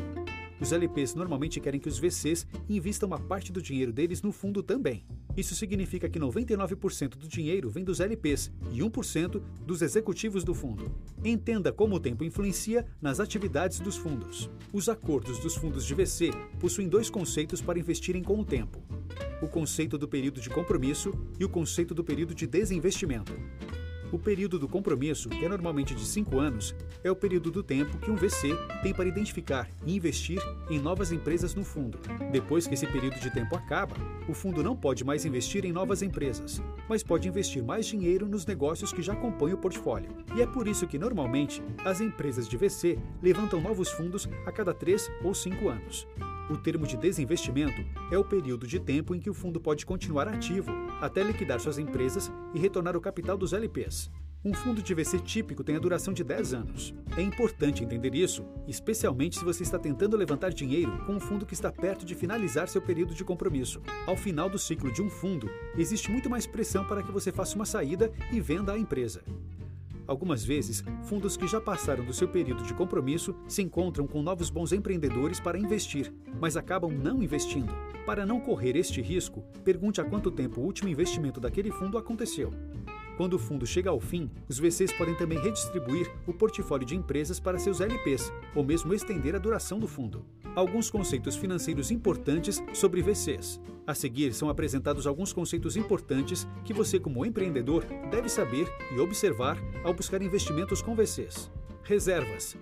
Os 0.61 0.73
LPs 0.73 1.15
normalmente 1.15 1.61
querem 1.61 1.79
que 1.79 1.89
os 1.89 1.99
VCs 1.99 2.47
invistam 2.69 3.07
uma 3.07 3.19
parte 3.19 3.53
do 3.53 3.61
dinheiro 3.61 3.93
deles 3.93 4.23
no 4.23 4.33
fundo 4.33 4.63
também. 4.63 5.05
Isso 5.37 5.55
significa 5.55 6.09
que 6.09 6.19
99% 6.19 7.11
do 7.11 7.29
dinheiro 7.29 7.69
vem 7.69 7.85
dos 7.85 8.01
LPs 8.01 8.51
e 8.73 8.79
1% 8.79 9.43
dos 9.67 9.83
executivos 9.83 10.45
do 10.45 10.55
fundo. 10.55 10.91
Entenda 11.23 11.73
como 11.73 11.97
o 11.97 12.01
tempo 12.01 12.25
influencia 12.25 12.87
nas 13.03 13.21
atividades 13.21 13.79
dos 13.79 13.97
fundos. 13.97 14.51
Os 14.73 14.89
acordos 14.89 15.39
dos 15.39 15.55
fundos 15.55 15.85
de 15.85 15.95
VC 15.95 16.31
possuem 16.59 16.89
dois 16.89 17.11
conceitos 17.11 17.61
para 17.61 17.79
investirem 17.79 18.23
com 18.23 18.41
o 18.41 18.45
tempo: 18.45 18.83
o 19.43 19.47
conceito 19.47 19.99
do 19.99 20.09
período 20.09 20.41
de 20.41 20.49
compromisso 20.49 21.13
e 21.39 21.45
o 21.45 21.49
conceito 21.49 21.95
do 21.95 22.03
período 22.03 22.35
de 22.35 22.47
desinvestimento. 22.47 23.35
O 24.17 24.19
período 24.19 24.59
do 24.59 24.67
compromisso, 24.67 25.29
que 25.29 25.45
é 25.45 25.49
normalmente 25.49 25.95
de 25.95 26.03
5 26.03 26.39
anos, 26.39 26.75
é 27.05 27.11
o 27.11 27.15
período 27.15 27.51
do 27.51 27.63
tempo 27.63 27.99
que 27.99 28.11
um 28.11 28.17
VC 28.17 28.57
tem 28.83 28.95
para 28.95 29.05
identificar 29.05 29.69
e 29.85 29.95
investir 29.95 30.41
em 30.71 30.79
novas 30.79 31.13
empresas 31.13 31.55
no 31.55 31.63
fundo. 31.63 31.99
Depois 32.33 32.67
que 32.67 32.73
esse 32.73 32.87
período 32.87 33.21
de 33.21 33.31
tempo 33.31 33.55
acaba, 33.55 33.95
o 34.27 34.33
fundo 34.33 34.63
não 34.63 34.75
pode 34.75 35.05
mais 35.05 35.27
investir 35.27 35.67
em 35.67 35.71
novas 35.71 36.01
empresas, 36.01 36.63
mas 36.89 37.03
pode 37.03 37.29
investir 37.29 37.63
mais 37.63 37.87
dinheiro 37.87 38.27
nos 38.27 38.47
negócios 38.47 38.93
que 38.93 39.03
já 39.03 39.15
compõem 39.15 39.53
o 39.53 39.59
portfólio. 39.59 40.11
E 40.37 40.43
é 40.43 40.47
por 40.47 40.69
isso 40.69 40.87
que, 40.87 40.99
normalmente, 40.99 41.63
as 41.85 42.01
empresas 42.01 42.49
de 42.49 42.57
VC 42.57 42.99
levantam 43.23 43.61
novos 43.61 43.91
fundos 43.91 44.29
a 44.45 44.53
cada 44.53 44.73
3 44.73 45.11
ou 45.23 45.35
5 45.35 45.69
anos. 45.69 46.07
O 46.49 46.57
termo 46.57 46.87
de 46.87 46.97
desinvestimento 46.97 47.85
é 48.13 48.17
o 48.17 48.25
período 48.25 48.67
de 48.67 48.79
tempo 48.79 49.15
em 49.15 49.19
que 49.19 49.29
o 49.29 49.35
fundo 49.35 49.61
pode 49.61 49.85
continuar 49.85 50.29
ativo 50.29 50.71
até 51.01 51.23
liquidar 51.23 51.59
suas 51.59 51.79
empresas 51.79 52.31
e 52.55 52.59
retornar 52.59 52.97
o 52.97 53.01
capital 53.01 53.37
dos 53.37 53.53
LPs. 53.53 54.11
Um 54.47 54.55
fundo 54.55 54.81
de 54.81 54.95
VC 54.95 55.19
típico 55.19 55.65
tem 55.65 55.75
a 55.75 55.81
duração 55.81 56.15
de 56.15 56.23
10 56.23 56.55
anos. 56.55 56.95
É 57.17 57.21
importante 57.21 57.83
entender 57.83 58.15
isso, 58.15 58.45
especialmente 58.69 59.37
se 59.37 59.45
você 59.45 59.65
está 59.65 59.77
tentando 59.77 60.17
levantar 60.17 60.53
dinheiro 60.53 61.05
com 61.05 61.15
um 61.15 61.21
fundo 61.21 61.45
que 61.45 61.53
está 61.53 61.73
perto 61.73 62.07
de 62.07 62.15
finalizar 62.15 62.69
seu 62.69 62.81
período 62.81 63.13
de 63.13 63.25
compromisso. 63.25 63.83
Ao 64.07 64.17
final 64.17 64.49
do 64.49 64.57
ciclo 64.57 64.93
de 64.93 65.03
um 65.03 65.11
fundo, 65.11 65.51
existe 65.77 66.13
muito 66.13 66.31
mais 66.31 66.47
pressão 66.47 66.85
para 66.85 67.03
que 67.03 67.11
você 67.11 67.33
faça 67.33 67.57
uma 67.57 67.67
saída 67.67 68.13
e 68.31 68.41
venda 68.41 68.73
a 68.73 68.79
empresa. 68.79 69.21
Algumas 70.07 70.45
vezes, 70.45 70.85
fundos 71.03 71.37
que 71.37 71.49
já 71.49 71.61
passaram 71.61 72.05
do 72.05 72.13
seu 72.13 72.29
período 72.29 72.63
de 72.63 72.73
compromisso 72.73 73.35
se 73.49 73.63
encontram 73.63 74.07
com 74.07 74.23
novos 74.23 74.49
bons 74.49 74.73
empreendedores 74.73 75.41
para 75.41 75.59
investir, 75.59 76.15
mas 76.41 76.57
acabam 76.57 76.93
não 76.93 77.21
investindo. 77.21 77.75
Para 78.07 78.25
não 78.25 78.39
correr 78.39 78.77
este 78.77 79.03
risco, 79.03 79.43
pergunte 79.65 80.01
há 80.01 80.05
quanto 80.05 80.31
tempo 80.31 80.61
o 80.61 80.65
último 80.65 80.89
investimento 80.89 81.41
daquele 81.41 81.73
fundo 81.73 81.99
aconteceu. 81.99 82.53
Quando 83.17 83.35
o 83.35 83.39
fundo 83.39 83.67
chega 83.67 83.89
ao 83.89 83.99
fim, 83.99 84.31
os 84.49 84.59
VCs 84.59 84.93
podem 84.93 85.15
também 85.15 85.39
redistribuir 85.39 86.11
o 86.27 86.35
portfólio 86.35 86.87
de 86.87 86.95
empresas 86.95 87.41
para 87.41 87.59
seus 87.59 87.81
LPs, 87.81 88.31
ou 88.55 88.63
mesmo 88.63 88.93
estender 88.93 89.35
a 89.35 89.39
duração 89.39 89.79
do 89.79 89.89
fundo. 89.89 90.25
Alguns 90.55 90.91
conceitos 90.91 91.35
financeiros 91.35 91.91
importantes 91.91 92.63
sobre 92.75 93.03
VCs. 93.03 93.61
A 93.87 93.95
seguir 93.95 94.35
são 94.35 94.51
apresentados 94.51 95.07
alguns 95.07 95.33
conceitos 95.33 95.77
importantes 95.77 96.47
que 96.65 96.75
você, 96.75 96.99
como 96.99 97.25
empreendedor, 97.25 97.85
deve 98.11 98.29
saber 98.29 98.69
e 98.95 99.01
observar 99.01 99.57
ao 99.83 99.95
buscar 99.95 100.21
investimentos 100.21 100.83
com 100.83 100.95
VCs. 100.95 101.51
Reservas. 101.85 102.57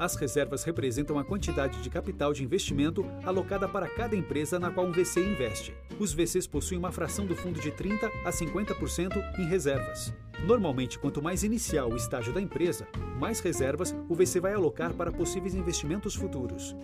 As 0.00 0.14
reservas 0.14 0.64
representam 0.64 1.18
a 1.18 1.24
quantidade 1.24 1.82
de 1.82 1.90
capital 1.90 2.32
de 2.32 2.42
investimento 2.42 3.04
alocada 3.22 3.68
para 3.68 3.86
cada 3.86 4.16
empresa 4.16 4.58
na 4.58 4.70
qual 4.70 4.86
um 4.86 4.92
VC 4.92 5.20
investe. 5.20 5.74
Os 5.98 6.14
VCs 6.14 6.46
possuem 6.46 6.78
uma 6.78 6.90
fração 6.90 7.26
do 7.26 7.36
fundo 7.36 7.60
de 7.60 7.70
30 7.70 8.06
a 8.24 8.30
50% 8.30 9.38
em 9.38 9.44
reservas. 9.44 10.10
Normalmente, 10.46 10.98
quanto 10.98 11.20
mais 11.20 11.44
inicial 11.44 11.90
o 11.90 11.96
estágio 11.96 12.32
da 12.32 12.40
empresa, 12.40 12.88
mais 13.18 13.40
reservas 13.40 13.94
o 14.08 14.14
VC 14.14 14.40
vai 14.40 14.54
alocar 14.54 14.94
para 14.94 15.12
possíveis 15.12 15.54
investimentos 15.54 16.14
futuros. 16.14 16.74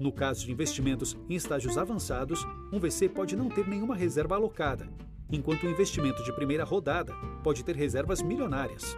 No 0.00 0.10
caso 0.10 0.46
de 0.46 0.50
investimentos 0.50 1.14
em 1.28 1.34
estágios 1.34 1.76
avançados, 1.76 2.42
um 2.72 2.80
VC 2.80 3.06
pode 3.06 3.36
não 3.36 3.50
ter 3.50 3.68
nenhuma 3.68 3.94
reserva 3.94 4.36
alocada, 4.36 4.88
enquanto 5.30 5.64
o 5.64 5.70
investimento 5.70 6.24
de 6.24 6.32
primeira 6.32 6.64
rodada 6.64 7.12
pode 7.44 7.62
ter 7.62 7.76
reservas 7.76 8.22
milionárias. 8.22 8.96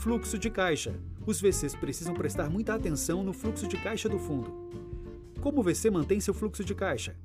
Fluxo 0.00 0.38
de 0.38 0.50
caixa. 0.50 0.94
Os 1.26 1.40
VCs 1.40 1.74
precisam 1.74 2.14
prestar 2.14 2.48
muita 2.48 2.72
atenção 2.72 3.24
no 3.24 3.32
fluxo 3.32 3.66
de 3.66 3.76
caixa 3.76 4.08
do 4.08 4.16
fundo. 4.16 4.70
Como 5.40 5.60
o 5.60 5.62
VC 5.62 5.90
mantém 5.90 6.20
seu 6.20 6.32
fluxo 6.32 6.62
de 6.64 6.72
caixa? 6.72 7.16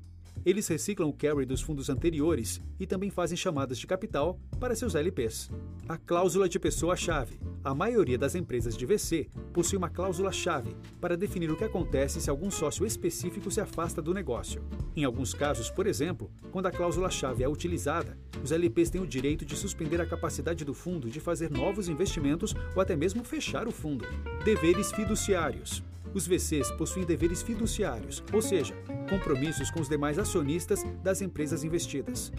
Eles 0.44 0.66
reciclam 0.66 1.08
o 1.08 1.12
carry 1.12 1.46
dos 1.46 1.60
fundos 1.60 1.88
anteriores 1.88 2.60
e 2.78 2.86
também 2.86 3.10
fazem 3.10 3.36
chamadas 3.36 3.78
de 3.78 3.86
capital 3.86 4.40
para 4.58 4.74
seus 4.74 4.96
LPs. 4.96 5.50
A 5.88 5.96
cláusula 5.96 6.48
de 6.48 6.58
pessoa-chave. 6.58 7.38
A 7.62 7.72
maioria 7.72 8.18
das 8.18 8.34
empresas 8.34 8.76
de 8.76 8.84
VC 8.84 9.28
possui 9.52 9.78
uma 9.78 9.88
cláusula-chave 9.88 10.76
para 11.00 11.16
definir 11.16 11.48
o 11.50 11.56
que 11.56 11.62
acontece 11.62 12.20
se 12.20 12.28
algum 12.28 12.50
sócio 12.50 12.84
específico 12.84 13.52
se 13.52 13.60
afasta 13.60 14.02
do 14.02 14.12
negócio. 14.12 14.64
Em 14.96 15.04
alguns 15.04 15.32
casos, 15.32 15.70
por 15.70 15.86
exemplo, 15.86 16.28
quando 16.50 16.66
a 16.66 16.72
cláusula-chave 16.72 17.44
é 17.44 17.48
utilizada, 17.48 18.18
os 18.42 18.50
LPs 18.50 18.90
têm 18.90 19.00
o 19.00 19.06
direito 19.06 19.44
de 19.44 19.56
suspender 19.56 20.00
a 20.00 20.06
capacidade 20.06 20.64
do 20.64 20.74
fundo 20.74 21.08
de 21.08 21.20
fazer 21.20 21.52
novos 21.52 21.88
investimentos 21.88 22.52
ou 22.74 22.82
até 22.82 22.96
mesmo 22.96 23.22
fechar 23.22 23.68
o 23.68 23.72
fundo. 23.72 24.04
Deveres 24.44 24.90
fiduciários. 24.90 25.84
Os 26.14 26.26
VCs 26.26 26.70
possuem 26.72 27.06
deveres 27.06 27.42
fiduciários, 27.42 28.22
ou 28.32 28.42
seja, 28.42 28.74
compromissos 29.08 29.70
com 29.70 29.80
os 29.80 29.88
demais 29.88 30.18
acionistas 30.18 30.84
das 31.02 31.22
empresas 31.22 31.64
investidas. 31.64 32.30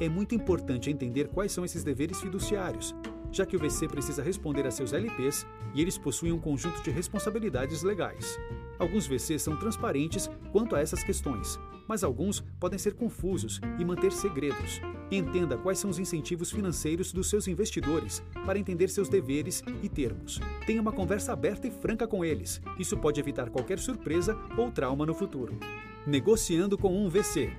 É 0.00 0.08
muito 0.08 0.34
importante 0.34 0.90
entender 0.90 1.28
quais 1.28 1.50
são 1.50 1.64
esses 1.64 1.82
deveres 1.82 2.20
fiduciários, 2.20 2.94
já 3.32 3.44
que 3.46 3.56
o 3.56 3.58
VC 3.58 3.88
precisa 3.88 4.22
responder 4.22 4.66
a 4.66 4.70
seus 4.70 4.92
LPs 4.92 5.46
e 5.74 5.80
eles 5.80 5.98
possuem 5.98 6.32
um 6.32 6.38
conjunto 6.38 6.82
de 6.82 6.90
responsabilidades 6.90 7.82
legais. 7.82 8.38
Alguns 8.78 9.06
VCs 9.06 9.42
são 9.42 9.56
transparentes 9.56 10.30
quanto 10.52 10.76
a 10.76 10.80
essas 10.80 11.02
questões, 11.02 11.58
mas 11.88 12.04
alguns 12.04 12.44
podem 12.60 12.78
ser 12.78 12.94
confusos 12.94 13.60
e 13.78 13.84
manter 13.84 14.12
segredos. 14.12 14.80
Entenda 15.10 15.56
quais 15.56 15.78
são 15.78 15.88
os 15.88 15.98
incentivos 15.98 16.50
financeiros 16.50 17.12
dos 17.12 17.30
seus 17.30 17.48
investidores 17.48 18.22
para 18.44 18.58
entender 18.58 18.88
seus 18.88 19.08
deveres 19.08 19.64
e 19.82 19.88
termos. 19.88 20.38
Tenha 20.66 20.82
uma 20.82 20.92
conversa 20.92 21.32
aberta 21.32 21.66
e 21.66 21.70
franca 21.70 22.06
com 22.06 22.24
eles. 22.24 22.60
Isso 22.78 22.96
pode 22.96 23.18
evitar 23.18 23.48
qualquer 23.48 23.78
surpresa 23.78 24.38
ou 24.56 24.70
trauma 24.70 25.06
no 25.06 25.14
futuro. 25.14 25.58
Negociando 26.06 26.76
com 26.76 26.94
um 26.94 27.08
VC. 27.08 27.50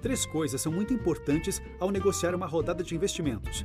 Três 0.00 0.26
coisas 0.26 0.60
são 0.60 0.72
muito 0.72 0.92
importantes 0.92 1.62
ao 1.80 1.90
negociar 1.90 2.34
uma 2.34 2.46
rodada 2.46 2.82
de 2.82 2.94
investimentos: 2.94 3.64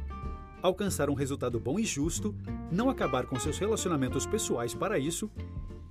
alcançar 0.61 1.09
um 1.09 1.13
resultado 1.13 1.59
bom 1.59 1.79
e 1.79 1.85
justo, 1.85 2.35
não 2.71 2.89
acabar 2.89 3.25
com 3.25 3.39
seus 3.39 3.57
relacionamentos 3.57 4.25
pessoais 4.25 4.73
para 4.73 4.99
isso 4.99 5.29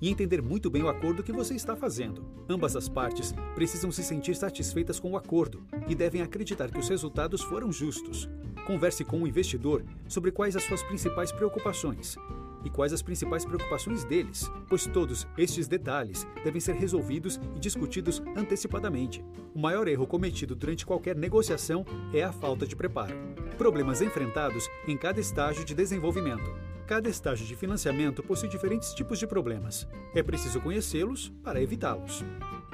e 0.00 0.08
entender 0.08 0.40
muito 0.40 0.70
bem 0.70 0.82
o 0.82 0.88
acordo 0.88 1.22
que 1.22 1.32
você 1.32 1.54
está 1.54 1.74
fazendo. 1.74 2.24
Ambas 2.48 2.76
as 2.76 2.88
partes 2.88 3.34
precisam 3.54 3.90
se 3.90 4.02
sentir 4.02 4.36
satisfeitas 4.36 5.00
com 5.00 5.12
o 5.12 5.16
acordo 5.16 5.62
e 5.88 5.94
devem 5.94 6.22
acreditar 6.22 6.70
que 6.70 6.78
os 6.78 6.88
resultados 6.88 7.42
foram 7.42 7.72
justos. 7.72 8.28
Converse 8.66 9.04
com 9.04 9.22
o 9.22 9.26
investidor 9.26 9.84
sobre 10.06 10.30
quais 10.30 10.54
as 10.54 10.62
suas 10.62 10.82
principais 10.82 11.32
preocupações 11.32 12.16
e 12.64 12.70
quais 12.70 12.92
as 12.92 13.02
principais 13.02 13.44
preocupações 13.44 14.04
deles, 14.04 14.50
pois 14.68 14.86
todos 14.86 15.26
estes 15.36 15.68
detalhes 15.68 16.26
devem 16.44 16.60
ser 16.60 16.74
resolvidos 16.74 17.40
e 17.56 17.58
discutidos 17.58 18.22
antecipadamente. 18.36 19.24
O 19.54 19.58
maior 19.58 19.88
erro 19.88 20.06
cometido 20.06 20.54
durante 20.54 20.86
qualquer 20.86 21.16
negociação 21.16 21.84
é 22.12 22.22
a 22.22 22.32
falta 22.32 22.66
de 22.66 22.76
preparo. 22.76 23.14
Problemas 23.56 24.00
enfrentados 24.00 24.68
em 24.86 24.96
cada 24.96 25.20
estágio 25.20 25.64
de 25.64 25.74
desenvolvimento. 25.74 26.50
Cada 26.86 27.08
estágio 27.08 27.46
de 27.46 27.54
financiamento 27.54 28.22
possui 28.22 28.48
diferentes 28.48 28.94
tipos 28.94 29.18
de 29.18 29.26
problemas. 29.26 29.86
É 30.14 30.22
preciso 30.22 30.58
conhecê-los 30.60 31.28
para 31.42 31.60
evitá-los. 31.60 32.24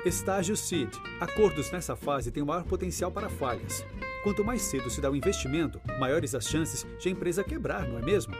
Estágio 0.05 0.57
Seed. 0.57 0.95
Acordos 1.19 1.73
nessa 1.73 1.97
fase 1.97 2.31
têm 2.31 2.45
maior 2.45 2.65
potencial 2.65 3.11
para 3.11 3.31
falhas. 3.31 3.85
Quanto 4.23 4.45
mais 4.45 4.63
cedo 4.63 4.89
se 4.89 5.01
dá 5.01 5.11
o 5.11 5.17
investimento, 5.17 5.81
maiores 5.99 6.35
as 6.35 6.47
chances 6.47 6.87
de 6.99 7.09
a 7.09 7.11
empresa 7.11 7.43
quebrar, 7.43 7.89
não 7.89 7.99
é 7.99 8.03
mesmo? 8.03 8.35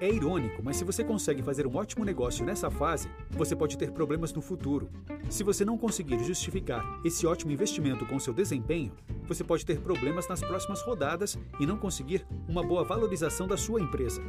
É 0.00 0.08
irônico, 0.08 0.62
mas 0.62 0.76
se 0.76 0.84
você 0.84 1.02
consegue 1.02 1.42
fazer 1.42 1.66
um 1.66 1.74
ótimo 1.74 2.04
negócio 2.04 2.44
nessa 2.44 2.70
fase, 2.70 3.08
você 3.30 3.56
pode 3.56 3.76
ter 3.76 3.90
problemas 3.90 4.32
no 4.32 4.40
futuro. 4.40 4.88
Se 5.28 5.42
você 5.42 5.64
não 5.64 5.76
conseguir 5.76 6.22
justificar 6.22 6.84
esse 7.04 7.26
ótimo 7.26 7.50
investimento 7.50 8.06
com 8.06 8.18
seu 8.20 8.32
desempenho, 8.32 8.92
você 9.26 9.42
pode 9.42 9.66
ter 9.66 9.80
problemas 9.80 10.28
nas 10.28 10.40
próximas 10.40 10.82
rodadas 10.82 11.36
e 11.58 11.66
não 11.66 11.76
conseguir 11.76 12.24
uma 12.48 12.62
boa 12.62 12.84
valorização 12.84 13.48
da 13.48 13.56
sua 13.56 13.80
empresa. 13.80 14.22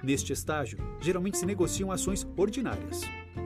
Neste 0.00 0.32
estágio, 0.32 0.78
geralmente 1.00 1.38
se 1.38 1.46
negociam 1.46 1.90
ações 1.90 2.24
ordinárias. 2.36 3.02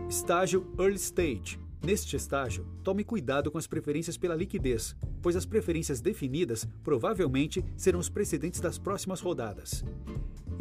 Estágio 0.06 0.70
Early 0.78 0.96
Stage. 0.96 1.58
Neste 1.82 2.14
estágio, 2.14 2.66
tome 2.84 3.02
cuidado 3.02 3.50
com 3.50 3.56
as 3.56 3.66
preferências 3.66 4.18
pela 4.18 4.34
liquidez, 4.34 4.94
pois 5.22 5.34
as 5.34 5.46
preferências 5.46 5.98
definidas 6.02 6.68
provavelmente 6.84 7.64
serão 7.74 7.98
os 7.98 8.10
precedentes 8.10 8.60
das 8.60 8.76
próximas 8.76 9.22
rodadas. 9.22 9.82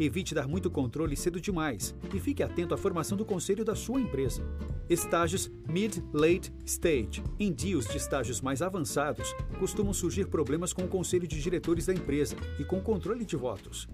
Evite 0.00 0.34
dar 0.34 0.48
muito 0.48 0.70
controle 0.70 1.14
cedo 1.14 1.38
demais 1.38 1.94
e 2.14 2.18
fique 2.18 2.42
atento 2.42 2.72
à 2.72 2.78
formação 2.78 3.18
do 3.18 3.24
conselho 3.26 3.66
da 3.66 3.74
sua 3.74 4.00
empresa. 4.00 4.42
Estágios 4.88 5.50
Mid-Late 5.68 6.50
Stage. 6.64 7.22
Em 7.38 7.52
deals 7.52 7.86
de 7.86 7.98
estágios 7.98 8.40
mais 8.40 8.62
avançados, 8.62 9.36
costumam 9.58 9.92
surgir 9.92 10.26
problemas 10.26 10.72
com 10.72 10.84
o 10.84 10.88
conselho 10.88 11.28
de 11.28 11.38
diretores 11.38 11.84
da 11.84 11.92
empresa 11.92 12.34
e 12.58 12.64
com 12.64 12.78
o 12.78 12.82
controle 12.82 13.26
de 13.26 13.36
votos. 13.36 13.86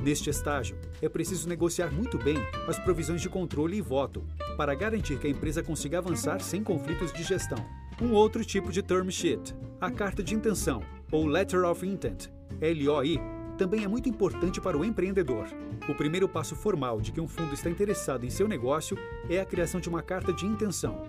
Neste 0.00 0.30
estágio, 0.30 0.78
é 1.02 1.08
preciso 1.08 1.48
negociar 1.48 1.90
muito 1.90 2.16
bem 2.16 2.36
as 2.68 2.78
provisões 2.78 3.20
de 3.20 3.28
controle 3.28 3.76
e 3.76 3.80
voto, 3.80 4.24
para 4.56 4.76
garantir 4.76 5.18
que 5.18 5.26
a 5.26 5.30
empresa 5.30 5.64
consiga 5.64 5.98
avançar 5.98 6.40
sem 6.42 6.62
conflitos 6.62 7.12
de 7.12 7.24
gestão. 7.24 7.58
Um 8.00 8.12
outro 8.12 8.44
tipo 8.44 8.70
de 8.70 8.84
term 8.84 9.08
sheet, 9.10 9.52
a 9.80 9.90
carta 9.90 10.22
de 10.22 10.32
intenção, 10.32 10.80
ou 11.10 11.26
Letter 11.26 11.64
of 11.64 11.84
Intent, 11.84 12.28
LOI, 12.60 13.18
também 13.56 13.84
é 13.84 13.88
muito 13.88 14.08
importante 14.08 14.60
para 14.60 14.76
o 14.76 14.84
empreendedor. 14.84 15.46
O 15.88 15.94
primeiro 15.94 16.28
passo 16.28 16.56
formal 16.56 17.00
de 17.00 17.12
que 17.12 17.20
um 17.20 17.28
fundo 17.28 17.54
está 17.54 17.70
interessado 17.70 18.24
em 18.24 18.30
seu 18.30 18.48
negócio 18.48 18.96
é 19.28 19.40
a 19.40 19.44
criação 19.44 19.80
de 19.80 19.88
uma 19.88 20.02
carta 20.02 20.32
de 20.32 20.46
intenção. 20.46 21.02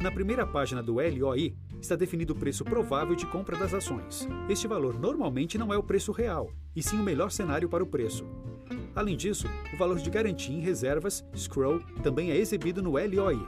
Na 0.00 0.10
primeira 0.10 0.46
página 0.46 0.82
do 0.82 0.94
LOI 0.94 1.54
está 1.80 1.94
definido 1.94 2.32
o 2.32 2.36
preço 2.36 2.64
provável 2.64 3.14
de 3.14 3.26
compra 3.26 3.56
das 3.56 3.74
ações. 3.74 4.26
Este 4.48 4.66
valor 4.66 4.98
normalmente 4.98 5.58
não 5.58 5.72
é 5.72 5.78
o 5.78 5.82
preço 5.82 6.12
real, 6.12 6.50
e 6.74 6.82
sim 6.82 6.98
o 6.98 7.02
melhor 7.02 7.30
cenário 7.30 7.68
para 7.68 7.84
o 7.84 7.86
preço. 7.86 8.24
Além 8.94 9.16
disso, 9.16 9.46
o 9.72 9.76
valor 9.76 9.98
de 9.98 10.10
garantia 10.10 10.56
em 10.56 10.60
reservas, 10.60 11.24
scroll, 11.36 11.80
também 12.02 12.30
é 12.30 12.36
exibido 12.36 12.82
no 12.82 12.92
LOI. 12.92 13.38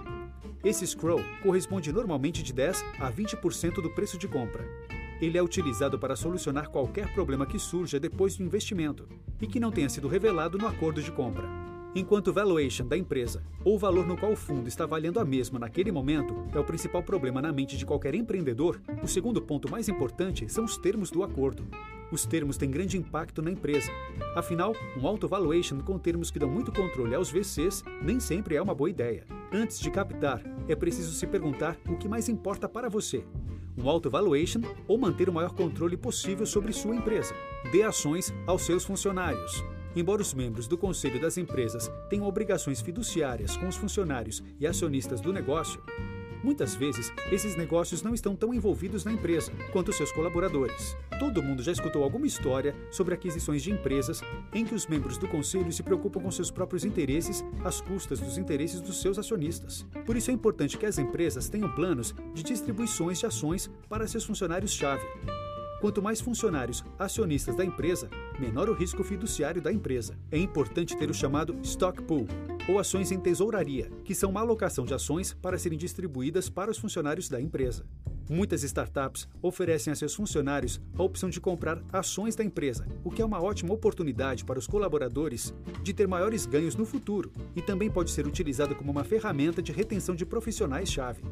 Esse 0.65 0.87
scroll 0.87 1.23
corresponde 1.43 1.93
normalmente 1.93 2.43
de 2.43 2.53
10 2.53 2.85
a 2.99 3.11
20% 3.11 3.75
do 3.81 3.91
preço 3.91 4.19
de 4.19 4.27
compra. 4.27 4.65
Ele 5.21 5.39
é 5.39 5.43
utilizado 5.43 5.99
para 5.99 6.15
solucionar 6.15 6.69
qualquer 6.69 7.13
problema 7.15 7.47
que 7.47 7.59
surja 7.59 7.99
depois 7.99 8.37
do 8.37 8.43
investimento 8.43 9.09
e 9.41 9.47
que 9.47 9.59
não 9.59 9.71
tenha 9.71 9.89
sido 9.89 10.09
revelado 10.09 10.59
no 10.59 10.67
acordo 10.67 11.03
de 11.03 11.11
compra. 11.11 11.49
Enquanto 11.95 12.29
o 12.29 12.33
valuation 12.33 12.87
da 12.87 12.99
empresa, 12.99 13.43
ou 13.65 13.77
o 13.77 13.79
valor 13.79 14.07
no 14.07 14.19
qual 14.19 14.33
o 14.33 14.37
fundo 14.37 14.69
está 14.69 14.85
valendo 14.85 15.19
a 15.19 15.25
mesma 15.25 15.59
naquele 15.59 15.91
momento, 15.91 16.37
é 16.55 16.59
o 16.59 16.65
principal 16.65 17.03
problema 17.03 17.41
na 17.41 17.51
mente 17.51 17.79
de 17.79 17.87
qualquer 17.87 18.15
empreendedor, 18.15 18.79
o 19.03 19.09
segundo 19.09 19.41
ponto 19.41 19.71
mais 19.71 19.89
importante 19.89 20.47
são 20.53 20.67
os 20.67 20.77
termos 20.77 21.11
do 21.11 21.23
acordo. 21.23 21.67
Os 22.13 22.27
termos 22.27 22.59
têm 22.59 22.71
grande 22.71 22.99
impacto 22.99 23.41
na 23.41 23.51
empresa. 23.51 23.91
Afinal, 24.35 24.75
um 25.01 25.07
alto 25.07 25.27
valuation 25.27 25.81
com 25.81 25.99
termos 25.99 26.31
que 26.31 26.39
dão 26.39 26.51
muito 26.51 26.71
controle 26.71 27.15
aos 27.15 27.31
VCs 27.31 27.83
nem 28.03 28.21
sempre 28.21 28.57
é 28.57 28.61
uma 28.61 28.75
boa 28.75 28.91
ideia. 28.91 29.25
Antes 29.51 29.81
de 29.81 29.91
captar, 29.91 30.43
é 30.69 30.77
preciso 30.77 31.15
se 31.15 31.27
perguntar 31.27 31.79
o 31.89 31.97
que 31.97 32.07
mais 32.07 32.29
importa 32.29 32.69
para 32.69 32.91
você 32.91 33.25
um 33.77 33.89
alto 33.89 34.11
valuation 34.11 34.61
ou 34.89 34.99
manter 34.99 35.29
o 35.29 35.33
maior 35.33 35.53
controle 35.53 35.97
possível 35.97 36.47
sobre 36.47 36.73
sua 36.73 36.95
empresa. 36.95 37.35
Dê 37.71 37.83
ações 37.83 38.33
aos 38.47 38.63
seus 38.63 38.85
funcionários. 38.85 39.63
Embora 39.95 40.21
os 40.21 40.35
membros 40.35 40.69
do 40.69 40.77
conselho 40.77 41.21
das 41.21 41.39
empresas 41.39 41.91
tenham 42.11 42.27
obrigações 42.27 42.81
fiduciárias 42.81 43.57
com 43.57 43.67
os 43.67 43.77
funcionários 43.77 44.43
e 44.61 44.67
acionistas 44.67 45.21
do 45.21 45.33
negócio, 45.33 45.83
Muitas 46.47 46.77
vezes, 46.77 47.13
esses 47.33 47.57
negócios 47.57 48.05
não 48.05 48.15
estão 48.15 48.37
tão 48.37 48.55
envolvidos 48.55 49.05
na 49.05 49.11
empresa 49.11 49.51
quanto 49.73 49.93
seus 49.93 50.13
colaboradores. 50.13 50.97
Todo 51.19 51.43
mundo 51.43 51.61
já 51.61 51.73
escutou 51.73 52.05
alguma 52.05 52.25
história 52.25 52.73
sobre 52.89 53.15
aquisições 53.15 53.65
de 53.65 53.73
empresas 53.73 54.23
em 54.55 54.65
que 54.65 54.73
os 54.73 54.87
membros 54.87 55.19
do 55.19 55.27
conselho 55.27 55.73
se 55.73 55.83
preocupam 55.83 56.21
com 56.21 56.31
seus 56.31 56.49
próprios 56.49 56.85
interesses 56.85 57.45
às 57.65 57.81
custas 57.81 58.21
dos 58.21 58.39
interesses 58.39 58.81
dos 58.81 59.01
seus 59.01 59.19
acionistas. 59.19 59.85
Por 60.07 60.17
isso 60.17 60.31
é 60.31 60.35
importante 60.35 60.79
que 60.79 60.87
as 60.87 60.99
empresas 60.99 61.49
tenham 61.49 61.69
planos 61.75 62.15
de 62.33 62.45
distribuições 62.45 63.19
de 63.19 63.27
ações 63.27 63.69
para 63.89 64.07
seus 64.07 64.25
funcionários-chave. 64.25 65.05
Quanto 65.81 66.01
mais 66.01 66.21
funcionários 66.21 66.85
acionistas 66.97 67.57
da 67.57 67.65
empresa, 67.65 68.09
menor 68.39 68.69
o 68.69 68.73
risco 68.73 69.03
fiduciário 69.03 69.61
da 69.61 69.73
empresa. 69.73 70.17
É 70.31 70.39
importante 70.39 70.97
ter 70.97 71.11
o 71.11 71.15
chamado 71.15 71.59
stock 71.65 72.01
pool, 72.05 72.29
ou 72.69 72.79
ações 72.79 73.13
em 73.13 73.19
tesouraria, 73.19 73.91
que 74.05 74.15
são 74.15 74.31
uma 74.31 74.41
alocação 74.41 74.85
de 74.85 74.95
ações 74.95 75.33
para 75.33 75.59
serem 75.59 75.79
distribuídas 75.79 76.49
para 76.49 76.71
os 76.71 76.79
funcionários 76.79 77.29
da 77.29 77.41
empresa. 77.41 77.85
Muitas 78.29 78.65
startups 78.65 79.29
oferecem 79.41 79.93
a 79.93 79.97
seus 79.97 80.13
funcionários 80.13 80.81
a 80.99 81.03
opção 81.03 81.31
de 81.31 81.41
comprar 81.41 81.81
ações 81.93 82.35
da 82.35 82.43
empresa, 82.43 82.87
o 83.05 83.11
que 83.11 83.23
é 83.23 83.25
uma 83.25 83.41
ótima 83.41 83.73
oportunidade 83.73 84.45
para 84.45 84.59
os 84.59 84.67
colaboradores 84.67 85.55
de 85.83 85.93
ter 85.93 86.09
maiores 86.09 86.45
ganhos 86.45 86.75
no 86.75 86.85
futuro 86.85 87.31
e 87.55 87.63
também 87.63 87.89
pode 87.89 88.11
ser 88.11 88.27
utilizado 88.27 88.75
como 88.75 88.91
uma 88.91 89.05
ferramenta 89.05 89.63
de 89.63 89.71
retenção 89.71 90.17
de 90.17 90.27
profissionais-chave. 90.27 91.23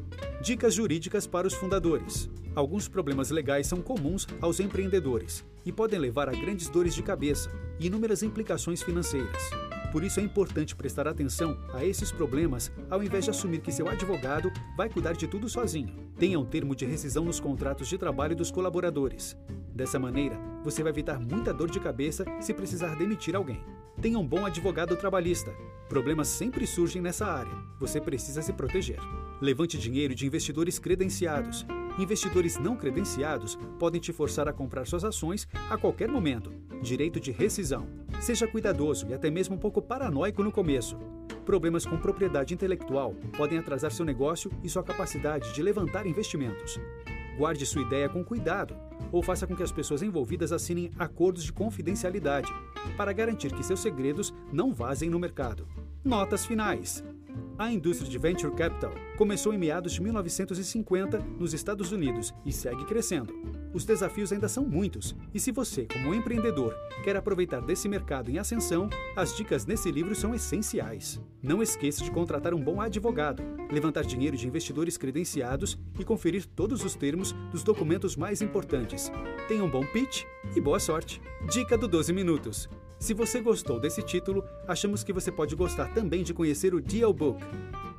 Dicas 0.41 0.73
jurídicas 0.73 1.27
para 1.27 1.47
os 1.47 1.53
fundadores. 1.53 2.29
Alguns 2.55 2.87
problemas 2.87 3.29
legais 3.29 3.67
são 3.67 3.81
comuns 3.81 4.25
aos 4.39 4.61
empreendedores 4.61 5.43
e 5.65 5.73
podem 5.73 5.99
levar 5.99 6.29
a 6.29 6.31
grandes 6.31 6.69
dores 6.69 6.95
de 6.95 7.03
cabeça 7.03 7.51
e 7.77 7.87
inúmeras 7.87 8.23
implicações 8.23 8.81
financeiras. 8.81 9.49
Por 9.95 10.03
isso 10.03 10.19
é 10.19 10.23
importante 10.23 10.75
prestar 10.75 11.07
atenção 11.07 11.57
a 11.73 11.85
esses 11.85 12.11
problemas 12.11 12.69
ao 12.89 13.01
invés 13.01 13.23
de 13.23 13.29
assumir 13.29 13.61
que 13.61 13.71
seu 13.71 13.87
advogado 13.87 14.51
vai 14.75 14.89
cuidar 14.89 15.13
de 15.13 15.25
tudo 15.25 15.47
sozinho. 15.47 16.11
Tenha 16.19 16.37
um 16.37 16.43
termo 16.43 16.75
de 16.75 16.85
rescisão 16.85 17.23
nos 17.23 17.39
contratos 17.39 17.87
de 17.87 17.97
trabalho 17.97 18.35
dos 18.35 18.51
colaboradores. 18.51 19.37
Dessa 19.73 19.97
maneira, 19.97 20.37
você 20.65 20.83
vai 20.83 20.91
evitar 20.91 21.17
muita 21.17 21.53
dor 21.53 21.71
de 21.71 21.79
cabeça 21.79 22.25
se 22.41 22.53
precisar 22.53 22.97
demitir 22.97 23.37
alguém. 23.37 23.63
Tenha 24.01 24.19
um 24.19 24.27
bom 24.27 24.45
advogado 24.45 24.95
trabalhista. 24.95 25.53
Problemas 25.87 26.27
sempre 26.27 26.67
surgem 26.67 27.01
nessa 27.01 27.25
área. 27.25 27.51
Você 27.79 28.01
precisa 28.01 28.41
se 28.41 28.51
proteger. 28.51 28.99
Levante 29.41 29.77
dinheiro 29.77 30.13
de 30.13 30.25
investidores 30.25 30.77
credenciados. 30.77 31.65
Investidores 31.97 32.57
não 32.57 32.75
credenciados 32.75 33.57
podem 33.79 34.01
te 34.01 34.11
forçar 34.11 34.47
a 34.47 34.53
comprar 34.53 34.85
suas 34.85 35.05
ações 35.05 35.47
a 35.69 35.77
qualquer 35.77 36.09
momento. 36.09 36.53
Direito 36.81 37.19
de 37.19 37.31
rescisão. 37.31 37.87
Seja 38.21 38.47
cuidadoso 38.47 39.07
e 39.09 39.13
até 39.13 39.31
mesmo 39.31 39.55
um 39.55 39.59
pouco 39.59 39.81
paranoico 39.81 40.43
no 40.43 40.51
começo. 40.51 40.97
Problemas 41.45 41.85
com 41.85 41.97
propriedade 41.97 42.53
intelectual 42.53 43.15
podem 43.37 43.57
atrasar 43.57 43.91
seu 43.91 44.03
negócio 44.03 44.51
e 44.63 44.69
sua 44.69 44.83
capacidade 44.83 45.53
de 45.53 45.63
levantar 45.63 46.05
investimentos. 46.05 46.79
Guarde 47.37 47.65
sua 47.65 47.81
ideia 47.81 48.09
com 48.09 48.23
cuidado 48.23 48.75
ou 49.11 49.21
faça 49.21 49.45
com 49.45 49.55
que 49.55 49.63
as 49.63 49.71
pessoas 49.71 50.01
envolvidas 50.01 50.51
assinem 50.51 50.91
acordos 50.97 51.43
de 51.43 51.53
confidencialidade 51.53 52.51
para 52.95 53.13
garantir 53.13 53.53
que 53.53 53.63
seus 53.63 53.79
segredos 53.79 54.33
não 54.51 54.73
vazem 54.73 55.09
no 55.09 55.19
mercado. 55.19 55.67
Notas 56.03 56.45
finais. 56.45 57.03
A 57.57 57.71
indústria 57.71 58.09
de 58.09 58.17
venture 58.17 58.53
capital 58.53 58.93
começou 59.17 59.53
em 59.53 59.57
meados 59.57 59.93
de 59.93 60.01
1950 60.01 61.19
nos 61.39 61.53
Estados 61.53 61.91
Unidos 61.91 62.33
e 62.45 62.51
segue 62.51 62.85
crescendo. 62.85 63.54
Os 63.75 63.83
desafios 63.83 64.31
ainda 64.31 64.47
são 64.47 64.63
muitos, 64.63 65.13
e 65.33 65.39
se 65.39 65.51
você, 65.51 65.85
como 65.91 66.15
empreendedor, 66.15 66.73
quer 67.03 67.17
aproveitar 67.17 67.59
desse 67.59 67.89
mercado 67.89 68.31
em 68.31 68.37
ascensão, 68.37 68.89
as 69.17 69.35
dicas 69.35 69.65
nesse 69.65 69.91
livro 69.91 70.15
são 70.15 70.33
essenciais. 70.33 71.19
Não 71.43 71.61
esqueça 71.61 72.01
de 72.01 72.09
contratar 72.09 72.53
um 72.53 72.63
bom 72.63 72.79
advogado, 72.79 73.43
levantar 73.69 74.05
dinheiro 74.05 74.37
de 74.37 74.47
investidores 74.47 74.97
credenciados 74.97 75.77
e 75.99 76.05
conferir 76.05 76.45
todos 76.45 76.85
os 76.85 76.95
termos 76.95 77.33
dos 77.51 77.63
documentos 77.63 78.15
mais 78.15 78.41
importantes. 78.41 79.11
Tenha 79.49 79.65
um 79.65 79.69
bom 79.69 79.85
pitch 79.85 80.23
e 80.55 80.61
boa 80.61 80.79
sorte! 80.79 81.21
Dica 81.51 81.77
do 81.77 81.85
12 81.85 82.13
Minutos. 82.13 82.69
Se 82.97 83.13
você 83.13 83.41
gostou 83.41 83.77
desse 83.77 84.01
título, 84.01 84.41
achamos 84.65 85.03
que 85.03 85.11
você 85.11 85.33
pode 85.33 85.53
gostar 85.53 85.93
também 85.93 86.23
de 86.23 86.33
conhecer 86.33 86.73
o 86.73 86.79
Deal 86.79 87.13
Book. 87.13 87.43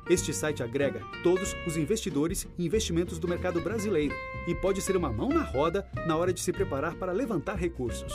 Este 0.09 0.33
site 0.33 0.63
agrega 0.63 1.01
todos 1.21 1.53
os 1.65 1.75
investidores 1.75 2.47
e 2.57 2.65
investimentos 2.65 3.19
do 3.19 3.27
mercado 3.27 3.59
brasileiro 3.59 4.15
e 4.47 4.55
pode 4.55 4.81
ser 4.81 4.95
uma 4.95 5.11
mão 5.11 5.29
na 5.29 5.43
roda 5.43 5.85
na 6.05 6.15
hora 6.15 6.31
de 6.31 6.39
se 6.39 6.53
preparar 6.53 6.95
para 6.95 7.11
levantar 7.11 7.55
recursos. 7.55 8.13